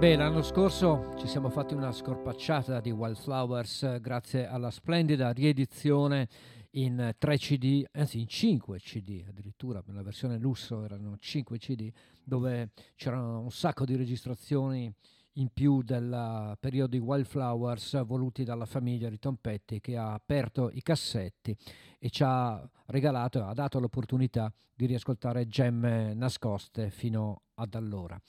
[0.04, 6.28] Beh, l'anno scorso ci siamo fatti una scorpacciata di Wildflowers eh, grazie alla splendida riedizione
[6.72, 11.90] in 3 CD, anzi in 5 CD addirittura, nella versione lusso erano 5 CD,
[12.22, 14.92] dove c'erano un sacco di registrazioni
[15.36, 20.68] in più del periodo di Wildflowers voluti dalla famiglia di Tom Petty che ha aperto
[20.70, 21.56] i cassetti
[21.98, 28.20] e ci ha regalato, ha dato l'opportunità di riascoltare gemme nascoste fino ad allora.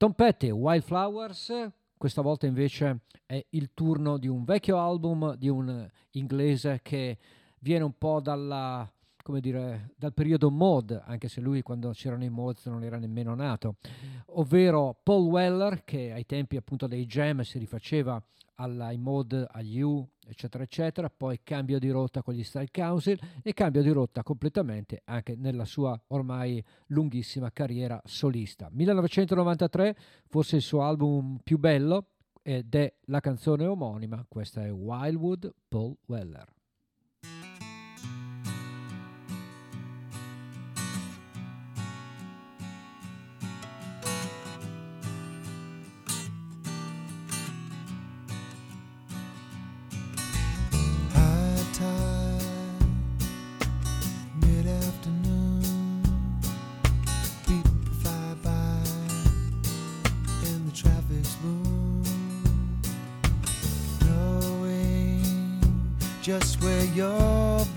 [0.00, 5.86] Tom Petty, Wildflowers, questa volta invece è il turno di un vecchio album di un
[6.12, 7.18] inglese che
[7.58, 8.90] viene un po' dalla,
[9.40, 13.74] dire, dal periodo mod, anche se lui quando c'erano i mods non era nemmeno nato,
[14.28, 18.18] ovvero Paul Weller che ai tempi appunto dei jam si rifaceva
[18.54, 23.52] ai mod, agli U, eccetera, eccetera, poi cambio di rotta con gli Style Council e
[23.52, 28.68] cambio di rotta completamente anche nella sua ormai lunghissima carriera solista.
[28.70, 29.96] 1993,
[30.28, 32.06] forse il suo album più bello
[32.42, 36.59] ed è la canzone omonima, questa è Wildwood Paul Weller.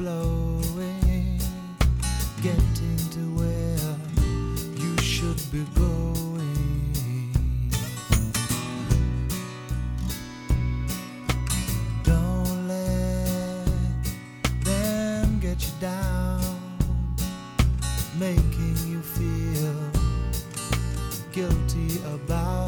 [0.04, 1.40] Blowing,
[2.42, 3.96] getting to where
[4.78, 7.32] you should be going.
[12.04, 13.66] Don't let
[14.66, 16.42] them get you down,
[18.20, 19.74] making you feel
[21.32, 22.63] guilty about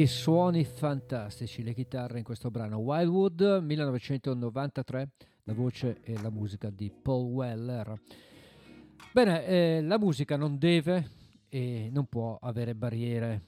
[0.00, 2.78] Che suoni fantastici le chitarre in questo brano.
[2.78, 5.10] Wildwood 1993,
[5.42, 8.00] la voce e la musica di Paul Weller.
[9.12, 11.10] Bene, eh, la musica non deve
[11.50, 13.42] e non può avere barriere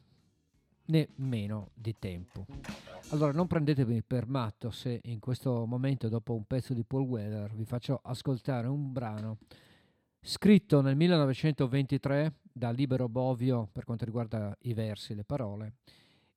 [0.89, 2.45] né meno di tempo.
[3.13, 7.55] Allora non prendetemi per matto se in questo momento, dopo un pezzo di Paul Weller,
[7.55, 9.39] vi faccio ascoltare un brano
[10.21, 15.77] scritto nel 1923 da Libero Bovio per quanto riguarda i versi e le parole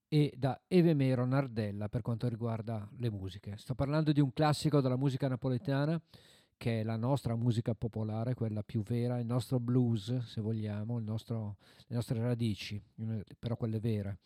[0.07, 3.57] e da Evemero Nardella per quanto riguarda le musiche.
[3.57, 6.02] Sto parlando di un classico della musica napoletana
[6.57, 11.57] che è la nostra musica popolare, quella più vera, il nostro blues, se vogliamo, nostro-
[11.88, 14.19] le nostre radici, eh, però quelle vere.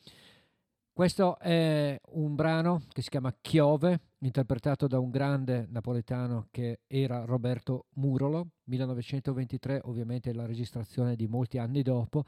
[0.99, 7.23] Questo è un brano che si chiama Chiove, interpretato da un grande napoletano che era
[7.23, 12.25] Roberto Murolo, 1923, ovviamente la registrazione di molti anni dopo,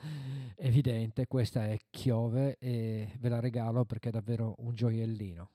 [0.56, 5.50] evidente, questa è Chiove e ve la regalo perché è davvero un gioiellino.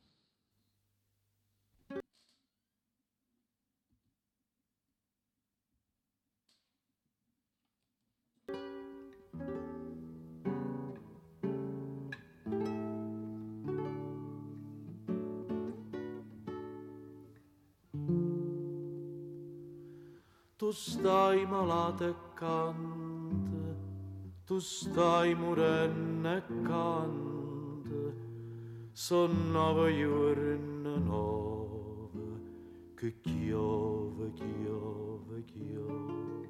[20.67, 23.77] Tu stai malata e canta,
[24.45, 28.13] tu stai morendo e canta,
[28.93, 32.41] son nove giorni nove,
[32.97, 36.49] che chiove, chiove, chiove.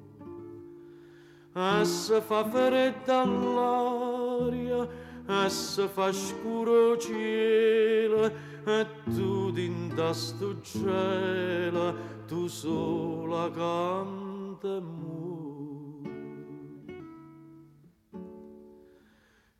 [1.53, 4.89] E se fa fredda all'aria,
[5.27, 8.31] e se fa scuro cielo,
[8.65, 14.81] e tu dinta sto cielo, tu sola canta e.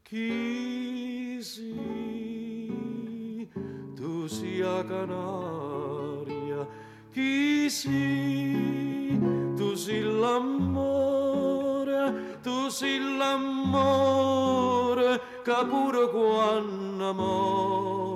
[0.03, 1.73] Chi si
[3.95, 6.67] tu sia canaria,
[7.13, 9.17] chi si
[9.55, 10.79] tu si l'amore,
[12.41, 18.06] tu sei l'amore che pure quando amore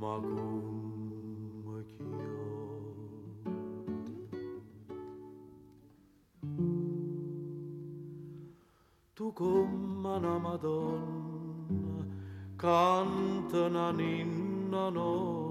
[0.00, 1.84] ma come
[9.14, 12.04] tu come una madonna
[12.56, 15.41] canta una ninna nonna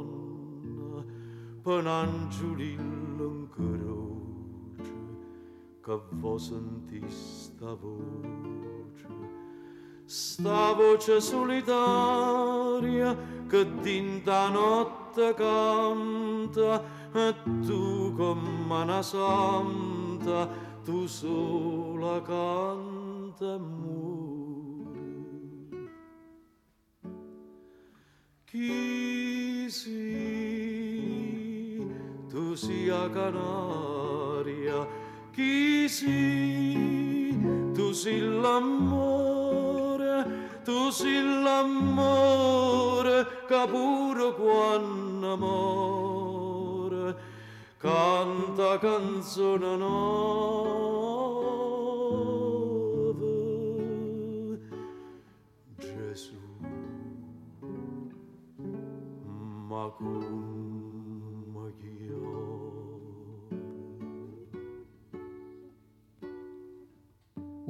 [1.85, 4.91] angiolillo in croce
[5.81, 9.07] che vo sentì sta voce.
[10.05, 13.15] Sta voce solitaria
[13.47, 16.83] che dinta notte canta
[17.13, 17.35] e
[17.65, 20.47] tu come una santa
[20.83, 23.59] tu sola canta e
[28.45, 30.60] chi si
[32.55, 34.87] sia canaria.
[35.31, 37.37] Chi si
[37.73, 39.81] tu si l'amore
[40.63, 44.35] tu si l'amore che pure
[47.77, 50.71] canta canzone nuova.
[55.77, 56.39] Gesù
[59.67, 60.30] ma come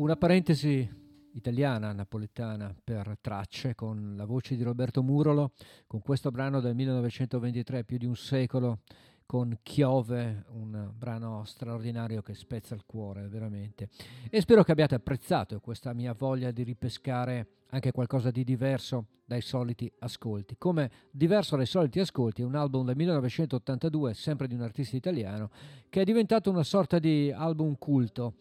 [0.01, 0.89] Una parentesi
[1.33, 5.51] italiana, napoletana, per tracce, con la voce di Roberto Murolo,
[5.85, 8.79] con questo brano del 1923, più di un secolo,
[9.27, 13.89] con Chiove, un brano straordinario che spezza il cuore, veramente.
[14.31, 19.41] E spero che abbiate apprezzato questa mia voglia di ripescare anche qualcosa di diverso dai
[19.41, 20.55] soliti ascolti.
[20.57, 25.51] Come diverso dai soliti ascolti è un album del 1982, sempre di un artista italiano,
[25.89, 28.33] che è diventato una sorta di album culto.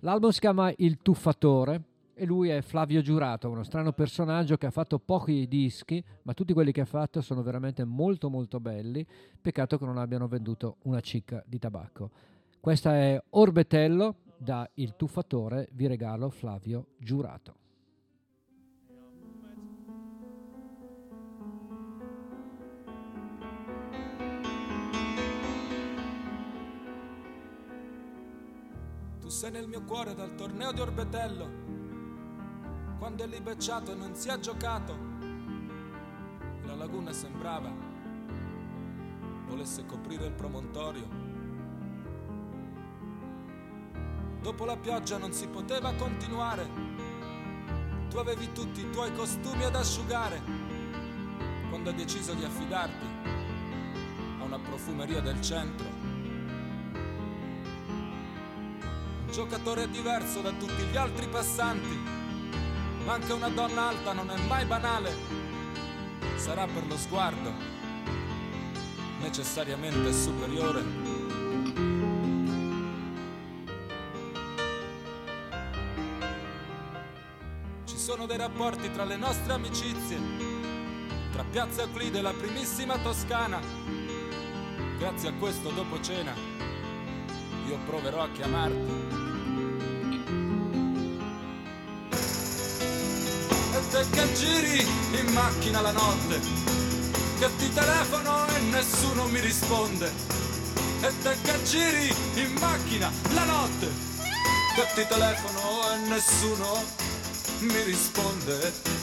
[0.00, 1.82] L'album si chiama Il Tuffatore
[2.12, 6.52] e lui è Flavio Giurato, uno strano personaggio che ha fatto pochi dischi, ma tutti
[6.52, 9.06] quelli che ha fatto sono veramente molto molto belli.
[9.40, 12.10] Peccato che non abbiano venduto una cicca di tabacco.
[12.60, 17.65] Questa è Orbetello da Il Tuffatore, vi regalo Flavio Giurato.
[29.26, 31.50] Tu sei nel mio cuore dal torneo di Orbetello.
[32.96, 34.96] Quando è lì becciato e non si è giocato.
[36.64, 37.68] La laguna sembrava
[39.48, 41.08] volesse coprire il promontorio.
[44.42, 46.68] Dopo la pioggia non si poteva continuare.
[48.08, 50.40] Tu avevi tutti i tuoi costumi ad asciugare.
[51.68, 53.06] Quando hai deciso di affidarti
[54.38, 56.05] a una profumeria del centro.
[59.36, 61.94] Giocatore diverso da tutti gli altri passanti,
[63.04, 65.12] ma anche una donna alta non è mai banale.
[66.36, 67.52] Sarà per lo sguardo
[69.20, 70.82] necessariamente superiore.
[77.84, 80.18] Ci sono dei rapporti tra le nostre amicizie,
[81.32, 83.60] tra Piazza Euclide e la primissima Toscana.
[84.96, 86.56] Grazie a questo dopo cena
[87.66, 89.25] io proverò a chiamarti.
[93.96, 94.86] E te che giri
[95.18, 96.38] in macchina la notte,
[97.38, 100.12] che ti telefono e nessuno mi risponde.
[101.00, 103.88] E te che giri in macchina la notte,
[104.74, 106.84] che ti telefono e nessuno
[107.60, 108.95] mi risponde.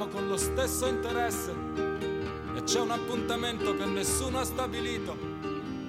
[0.00, 1.54] Pensiamo con lo stesso interesse
[2.54, 5.14] e c'è un appuntamento che nessuno ha stabilito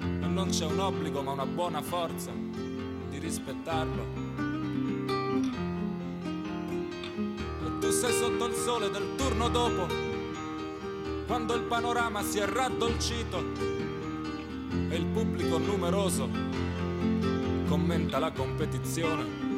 [0.02, 2.30] e non c'è un obbligo ma una buona forza
[3.08, 4.04] di rispettarlo.
[7.64, 9.86] E tu sei sotto il sole del turno dopo,
[11.26, 13.42] quando il panorama si è raddolcito
[14.90, 16.28] e il pubblico numeroso
[17.66, 19.51] commenta la competizione.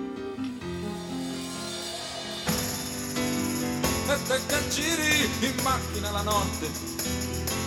[4.27, 6.71] Te che giri in macchina la notte,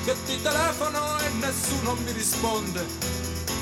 [0.05, 2.85] che ti telefono e nessuno mi risponde,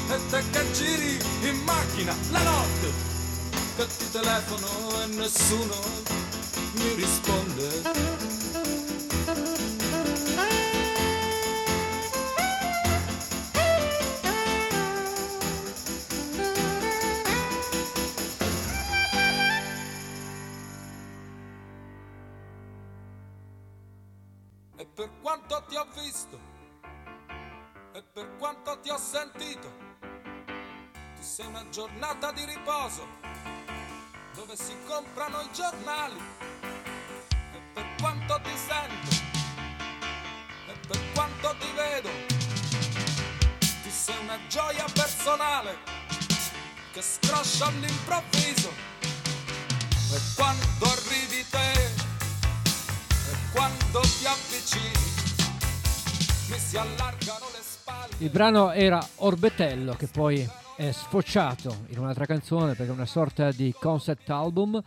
[0.10, 2.92] e te che giri in macchina la notte,
[3.76, 5.76] che ti telefono e nessuno
[6.74, 7.75] mi risponde.
[58.50, 63.74] Brano era Orbetello che poi è sfociato in un'altra canzone perché è una sorta di
[63.74, 64.80] concept album.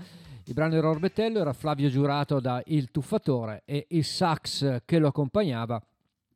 [0.44, 5.08] Il brano era Orbetello, era Flavio Giurato da Il Tuffatore e il sax che lo
[5.08, 5.82] accompagnava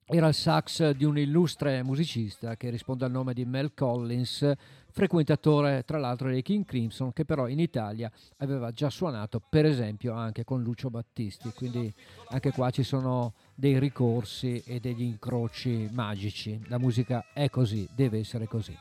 [0.04, 4.52] era il sax di un illustre musicista che risponde al nome di Mel Collins,
[4.90, 10.12] frequentatore tra l'altro dei King Crimson, che però in Italia aveva già suonato per esempio
[10.12, 11.92] anche con Lucio Battisti, quindi
[12.30, 13.32] anche qua ci sono
[13.62, 16.60] dei ricorsi e degli incroci magici.
[16.66, 18.76] La musica è così, deve essere così.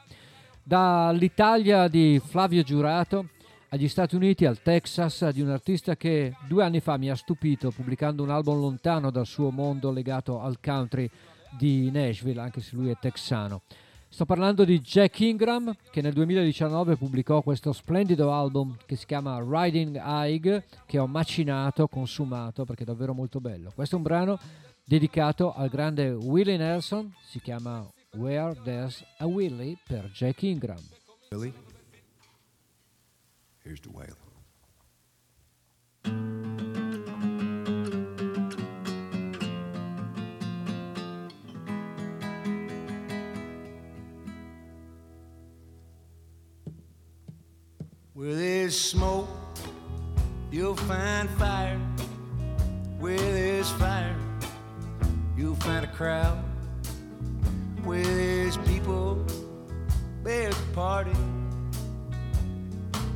[0.64, 3.28] Dall'Italia di Flavio Giurato
[3.70, 7.70] agli Stati Uniti, al Texas, di un artista che due anni fa mi ha stupito
[7.70, 11.08] pubblicando un album lontano dal suo mondo legato al country
[11.56, 13.62] di Nashville, anche se lui è texano.
[14.10, 19.42] Sto parlando di Jack Ingram che nel 2019 pubblicò questo splendido album che si chiama
[19.48, 23.72] Riding High che ho macinato, consumato perché è davvero molto bello.
[23.74, 24.40] Questo è un brano
[24.92, 27.88] dedicato al grande Willie Nelson, si chiama
[28.18, 30.84] Where There's a Willie per Jack Ingram.
[31.30, 31.54] Billy,
[33.64, 34.18] here's the wailer.
[48.12, 49.30] Where there's smoke,
[50.52, 51.80] you'll find fire.
[53.00, 54.18] Where there's fire,
[55.42, 56.38] you'll find a crowd.
[57.84, 59.26] Where there's people,
[60.24, 61.18] there's party.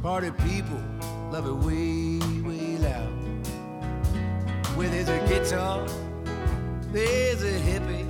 [0.01, 0.81] Party people
[1.31, 3.13] love it way, way loud.
[4.75, 5.85] Where there's a guitar,
[6.91, 8.07] there's a hippie.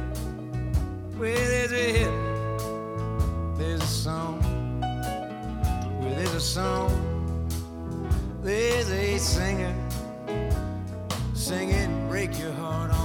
[1.17, 4.39] Where there's a hippie, there's a song.
[5.99, 6.89] Where there's a song,
[8.41, 9.75] there's a singer.
[11.33, 13.04] Sing it, break your heart all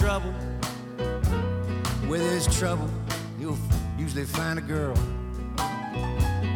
[0.00, 0.32] trouble.
[2.08, 2.88] Where there's trouble,
[3.38, 3.58] you'll
[3.98, 4.96] usually find a girl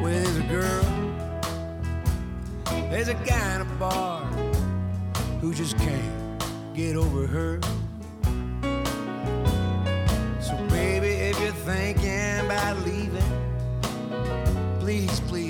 [0.01, 0.85] where there's a girl,
[2.89, 4.25] there's a guy in a bar
[5.43, 6.43] who just can't
[6.75, 7.61] get over her.
[10.41, 13.31] So, baby, if you're thinking about leaving,
[14.81, 15.44] please, please,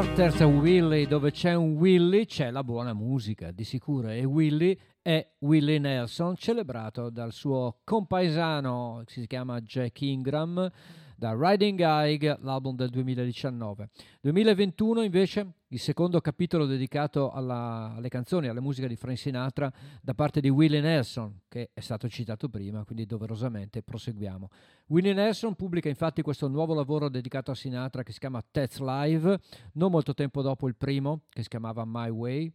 [0.00, 4.08] A Willy, dove c'è un Willy c'è la buona musica, di sicuro.
[4.08, 10.70] E Willy è Willie Nelson, celebrato dal suo compaesano, si chiama Jack Ingram,
[11.20, 13.90] da Riding High, l'album del 2019.
[14.22, 19.70] 2021 invece il secondo capitolo dedicato alla- alle canzoni, alla musica di Frank Sinatra
[20.00, 24.48] da parte di Willie Nelson, che è stato citato prima, quindi doverosamente proseguiamo.
[24.86, 29.40] Willie Nelson pubblica infatti questo nuovo lavoro dedicato a Sinatra che si chiama Tets Live,
[29.74, 32.50] non molto tempo dopo il primo, che si chiamava My Way.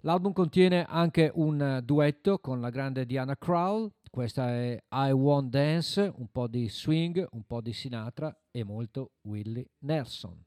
[0.00, 6.12] L'album contiene anche un duetto con la grande Diana Krall, questa è I Won't Dance,
[6.16, 10.44] un po' di swing, un po' di Sinatra e molto Willie Nelson.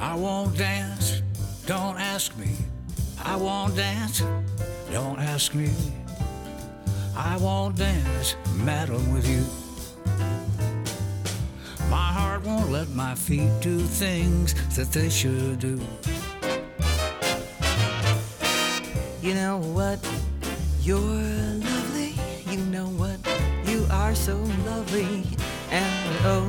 [0.00, 1.22] I won't dance,
[1.66, 2.56] don't ask me.
[3.22, 4.24] I won't dance,
[4.90, 5.68] don't ask me.
[7.14, 9.67] I won't dance, madam, with you.
[11.90, 15.80] My heart won't let my feet do things that they should do.
[19.22, 19.98] You know what?
[20.82, 22.14] You're lovely.
[22.50, 23.18] You know what?
[23.64, 24.36] You are so
[24.66, 25.24] lovely.
[25.70, 26.44] And oh,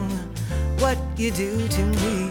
[0.79, 2.29] what you do to me.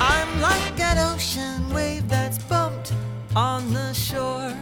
[0.00, 2.92] I'm like an ocean wave that's bumped
[3.34, 4.54] on the shore.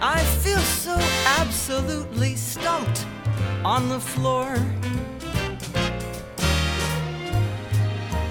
[0.00, 0.96] I feel so
[1.38, 3.06] absolutely stumped
[3.66, 4.46] on the floor.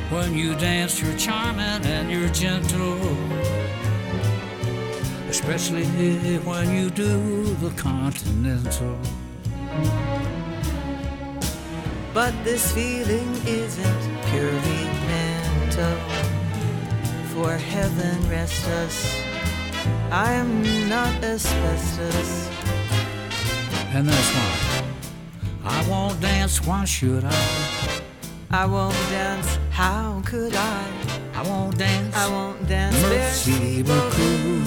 [0.09, 3.01] When you dance, you're charming and you're gentle.
[5.27, 5.85] Especially
[6.49, 8.97] when you do the continental.
[12.13, 14.83] But this feeling isn't purely
[15.15, 15.97] mental.
[17.33, 19.21] For heaven rest us,
[20.11, 22.49] I am not asbestos.
[23.93, 24.64] And that's why
[25.65, 28.01] I won't dance, why should I?
[28.51, 30.83] I won't dance, how could I?
[31.33, 32.15] I won't dance.
[32.15, 32.95] I won't dance.
[33.01, 34.61] Merci beaucoup.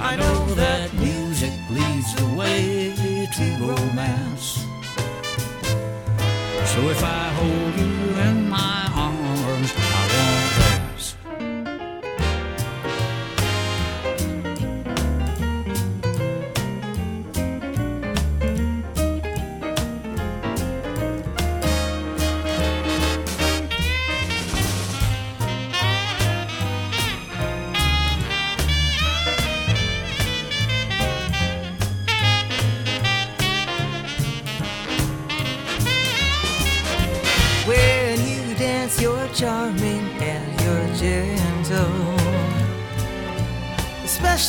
[0.00, 2.94] I know that music leads the way
[3.36, 4.64] to romance.
[6.64, 8.47] So if I hold you in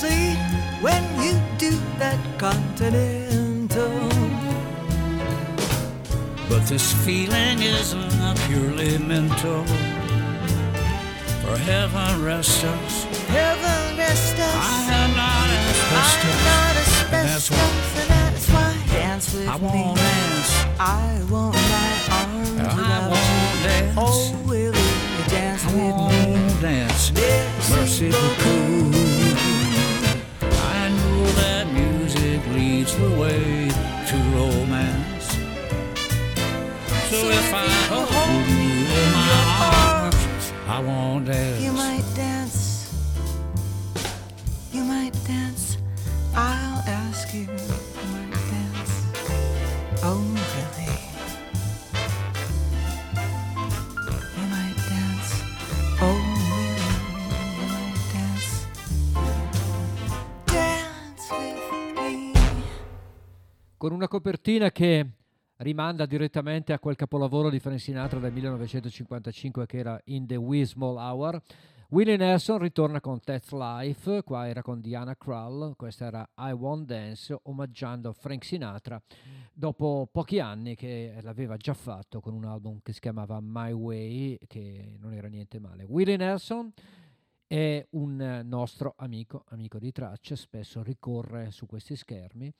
[0.01, 0.35] Especially
[0.79, 3.91] when you do that continental.
[6.47, 9.65] But this feeling isn't purely mental.
[11.43, 13.03] For heaven rest us.
[13.27, 14.55] Heaven rest us.
[14.55, 16.31] I am not asbestos.
[16.31, 16.75] I'm not
[17.11, 17.57] And that's why
[17.99, 19.63] and that's why dance with I me.
[19.67, 20.51] won't dance.
[20.79, 23.67] I want my arms I won't you.
[23.67, 23.95] dance.
[23.97, 26.61] Oh, will you dance I with me?
[26.61, 27.11] dance.
[32.99, 33.69] The way
[34.09, 35.27] to romance.
[37.09, 41.61] So if I hold you in my arms, I won't dance.
[41.61, 42.28] You might dance.
[63.99, 65.05] Una copertina che
[65.57, 70.65] rimanda direttamente a quel capolavoro di Frank Sinatra del 1955 che era In the Wee
[70.65, 71.41] Small Hour.
[71.89, 76.85] Willie Nelson ritorna con That's Life, qua era con Diana Krall, questa era I Won't
[76.85, 79.01] Dance, omaggiando Frank Sinatra
[79.51, 84.37] dopo pochi anni che l'aveva già fatto con un album che si chiamava My Way,
[84.47, 85.83] che non era niente male.
[85.83, 86.71] Willie Nelson
[87.45, 92.53] è un nostro amico, amico di tracce, spesso ricorre su questi schermi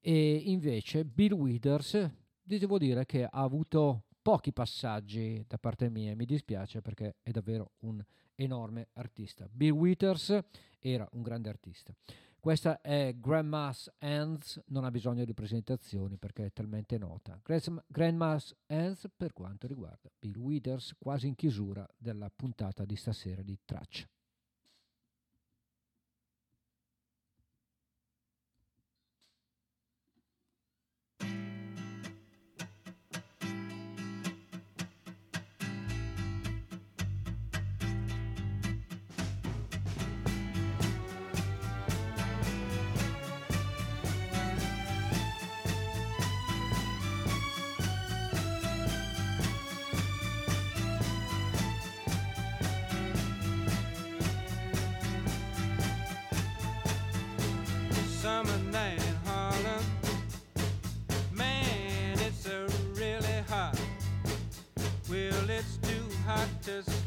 [0.00, 2.10] e invece Bill Withers
[2.42, 7.72] devo dire che ha avuto pochi passaggi da parte mia, mi dispiace perché è davvero
[7.80, 8.02] un
[8.34, 9.48] enorme artista.
[9.50, 10.38] Bill Withers
[10.78, 11.94] era un grande artista.
[12.40, 17.40] Questa è Grandma's Hands, non ha bisogno di presentazioni perché è talmente nota.
[17.42, 23.42] Grandma- Grandma's Hands per quanto riguarda Bill Withers, quasi in chiusura della puntata di stasera
[23.42, 24.08] di Traccia.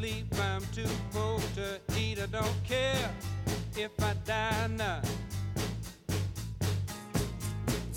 [0.02, 0.26] Sleep.
[0.42, 2.18] I'm too poor to eat.
[2.20, 3.10] I don't care
[3.78, 5.06] if I die not.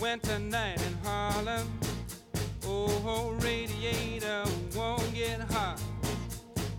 [0.01, 1.67] Winter night in Harlem.
[2.67, 4.45] Oh, radiator
[4.77, 5.81] won't get hot.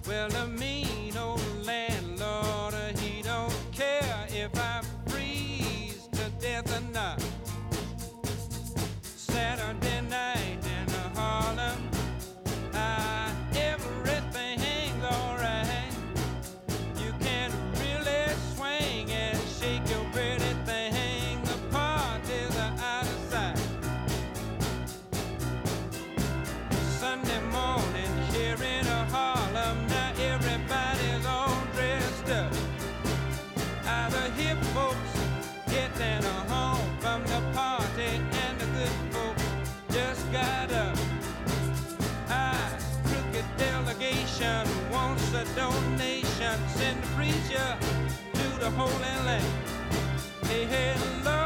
[0.07, 1.94] Well, the mean old landlord,
[45.65, 47.49] all nations and preach
[48.33, 49.45] to the holy land.
[50.47, 51.44] Hey, hello.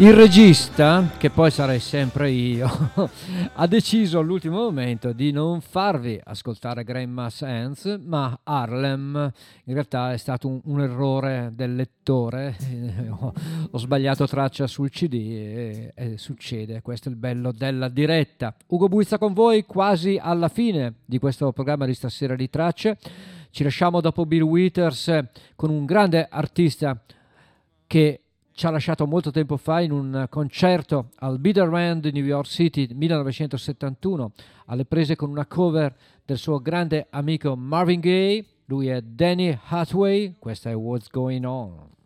[0.00, 2.66] Il regista, che poi sarei sempre io,
[3.52, 9.30] ha deciso all'ultimo momento di non farvi ascoltare Grandma's Hands, ma Harlem.
[9.64, 12.56] In realtà è stato un, un errore del lettore,
[13.70, 18.56] ho, sbagliato traccia sul CD e, e succede, questo è il bello della diretta.
[18.68, 22.96] Ugo Buizza con voi quasi alla fine di questo programma di stasera di tracce.
[23.50, 25.24] Ci lasciamo dopo Bill Withers
[25.56, 26.98] con un grande artista
[27.86, 28.22] che
[28.52, 32.46] ci ha lasciato molto tempo fa in un concerto al Bitter End di New York
[32.46, 34.32] City 1971,
[34.66, 35.94] alle prese con una cover
[36.24, 38.44] del suo grande amico Marvin Gaye.
[38.66, 41.98] Lui è Danny Hathaway, questa è What's Going On.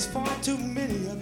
[0.00, 1.19] There's far too many of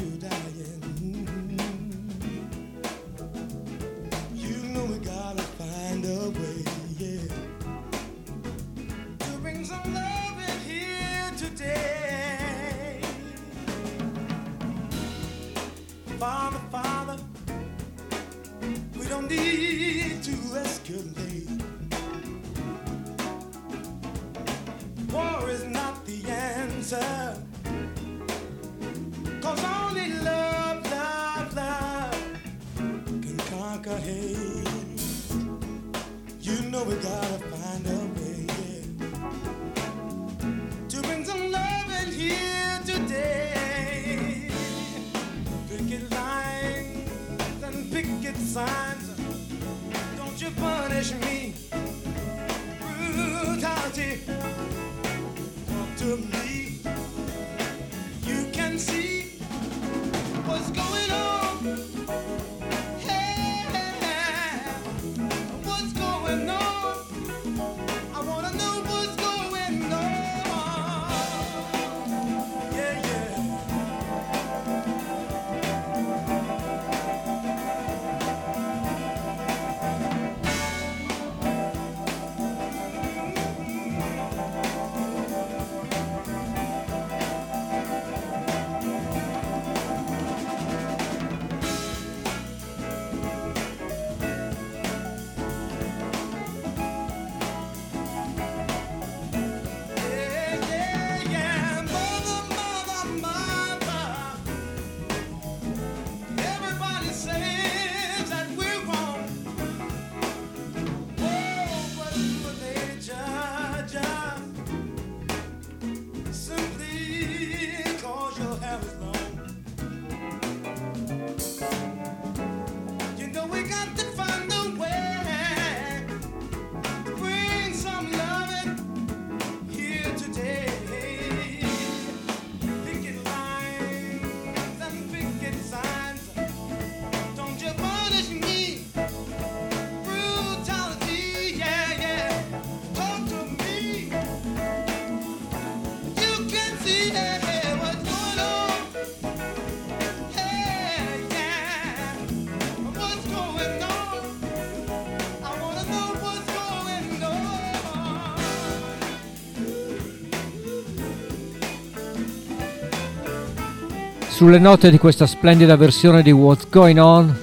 [164.39, 167.37] Sulle note di questa splendida versione di What's Going On,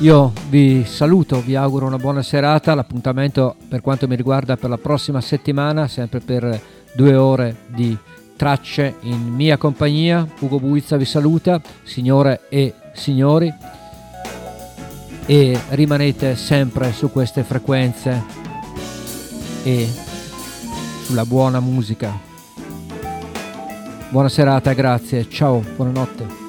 [0.00, 2.74] io vi saluto, vi auguro una buona serata.
[2.74, 6.60] L'appuntamento per quanto mi riguarda per la prossima settimana, sempre per
[6.94, 7.96] due ore di
[8.36, 10.28] tracce in mia compagnia.
[10.40, 13.50] Ugo Buizza vi saluta, signore e signori,
[15.24, 18.22] e rimanete sempre su queste frequenze
[19.62, 19.88] e
[21.04, 22.27] sulla buona musica.
[24.10, 26.47] Buona serata, grazie, ciao, buonanotte.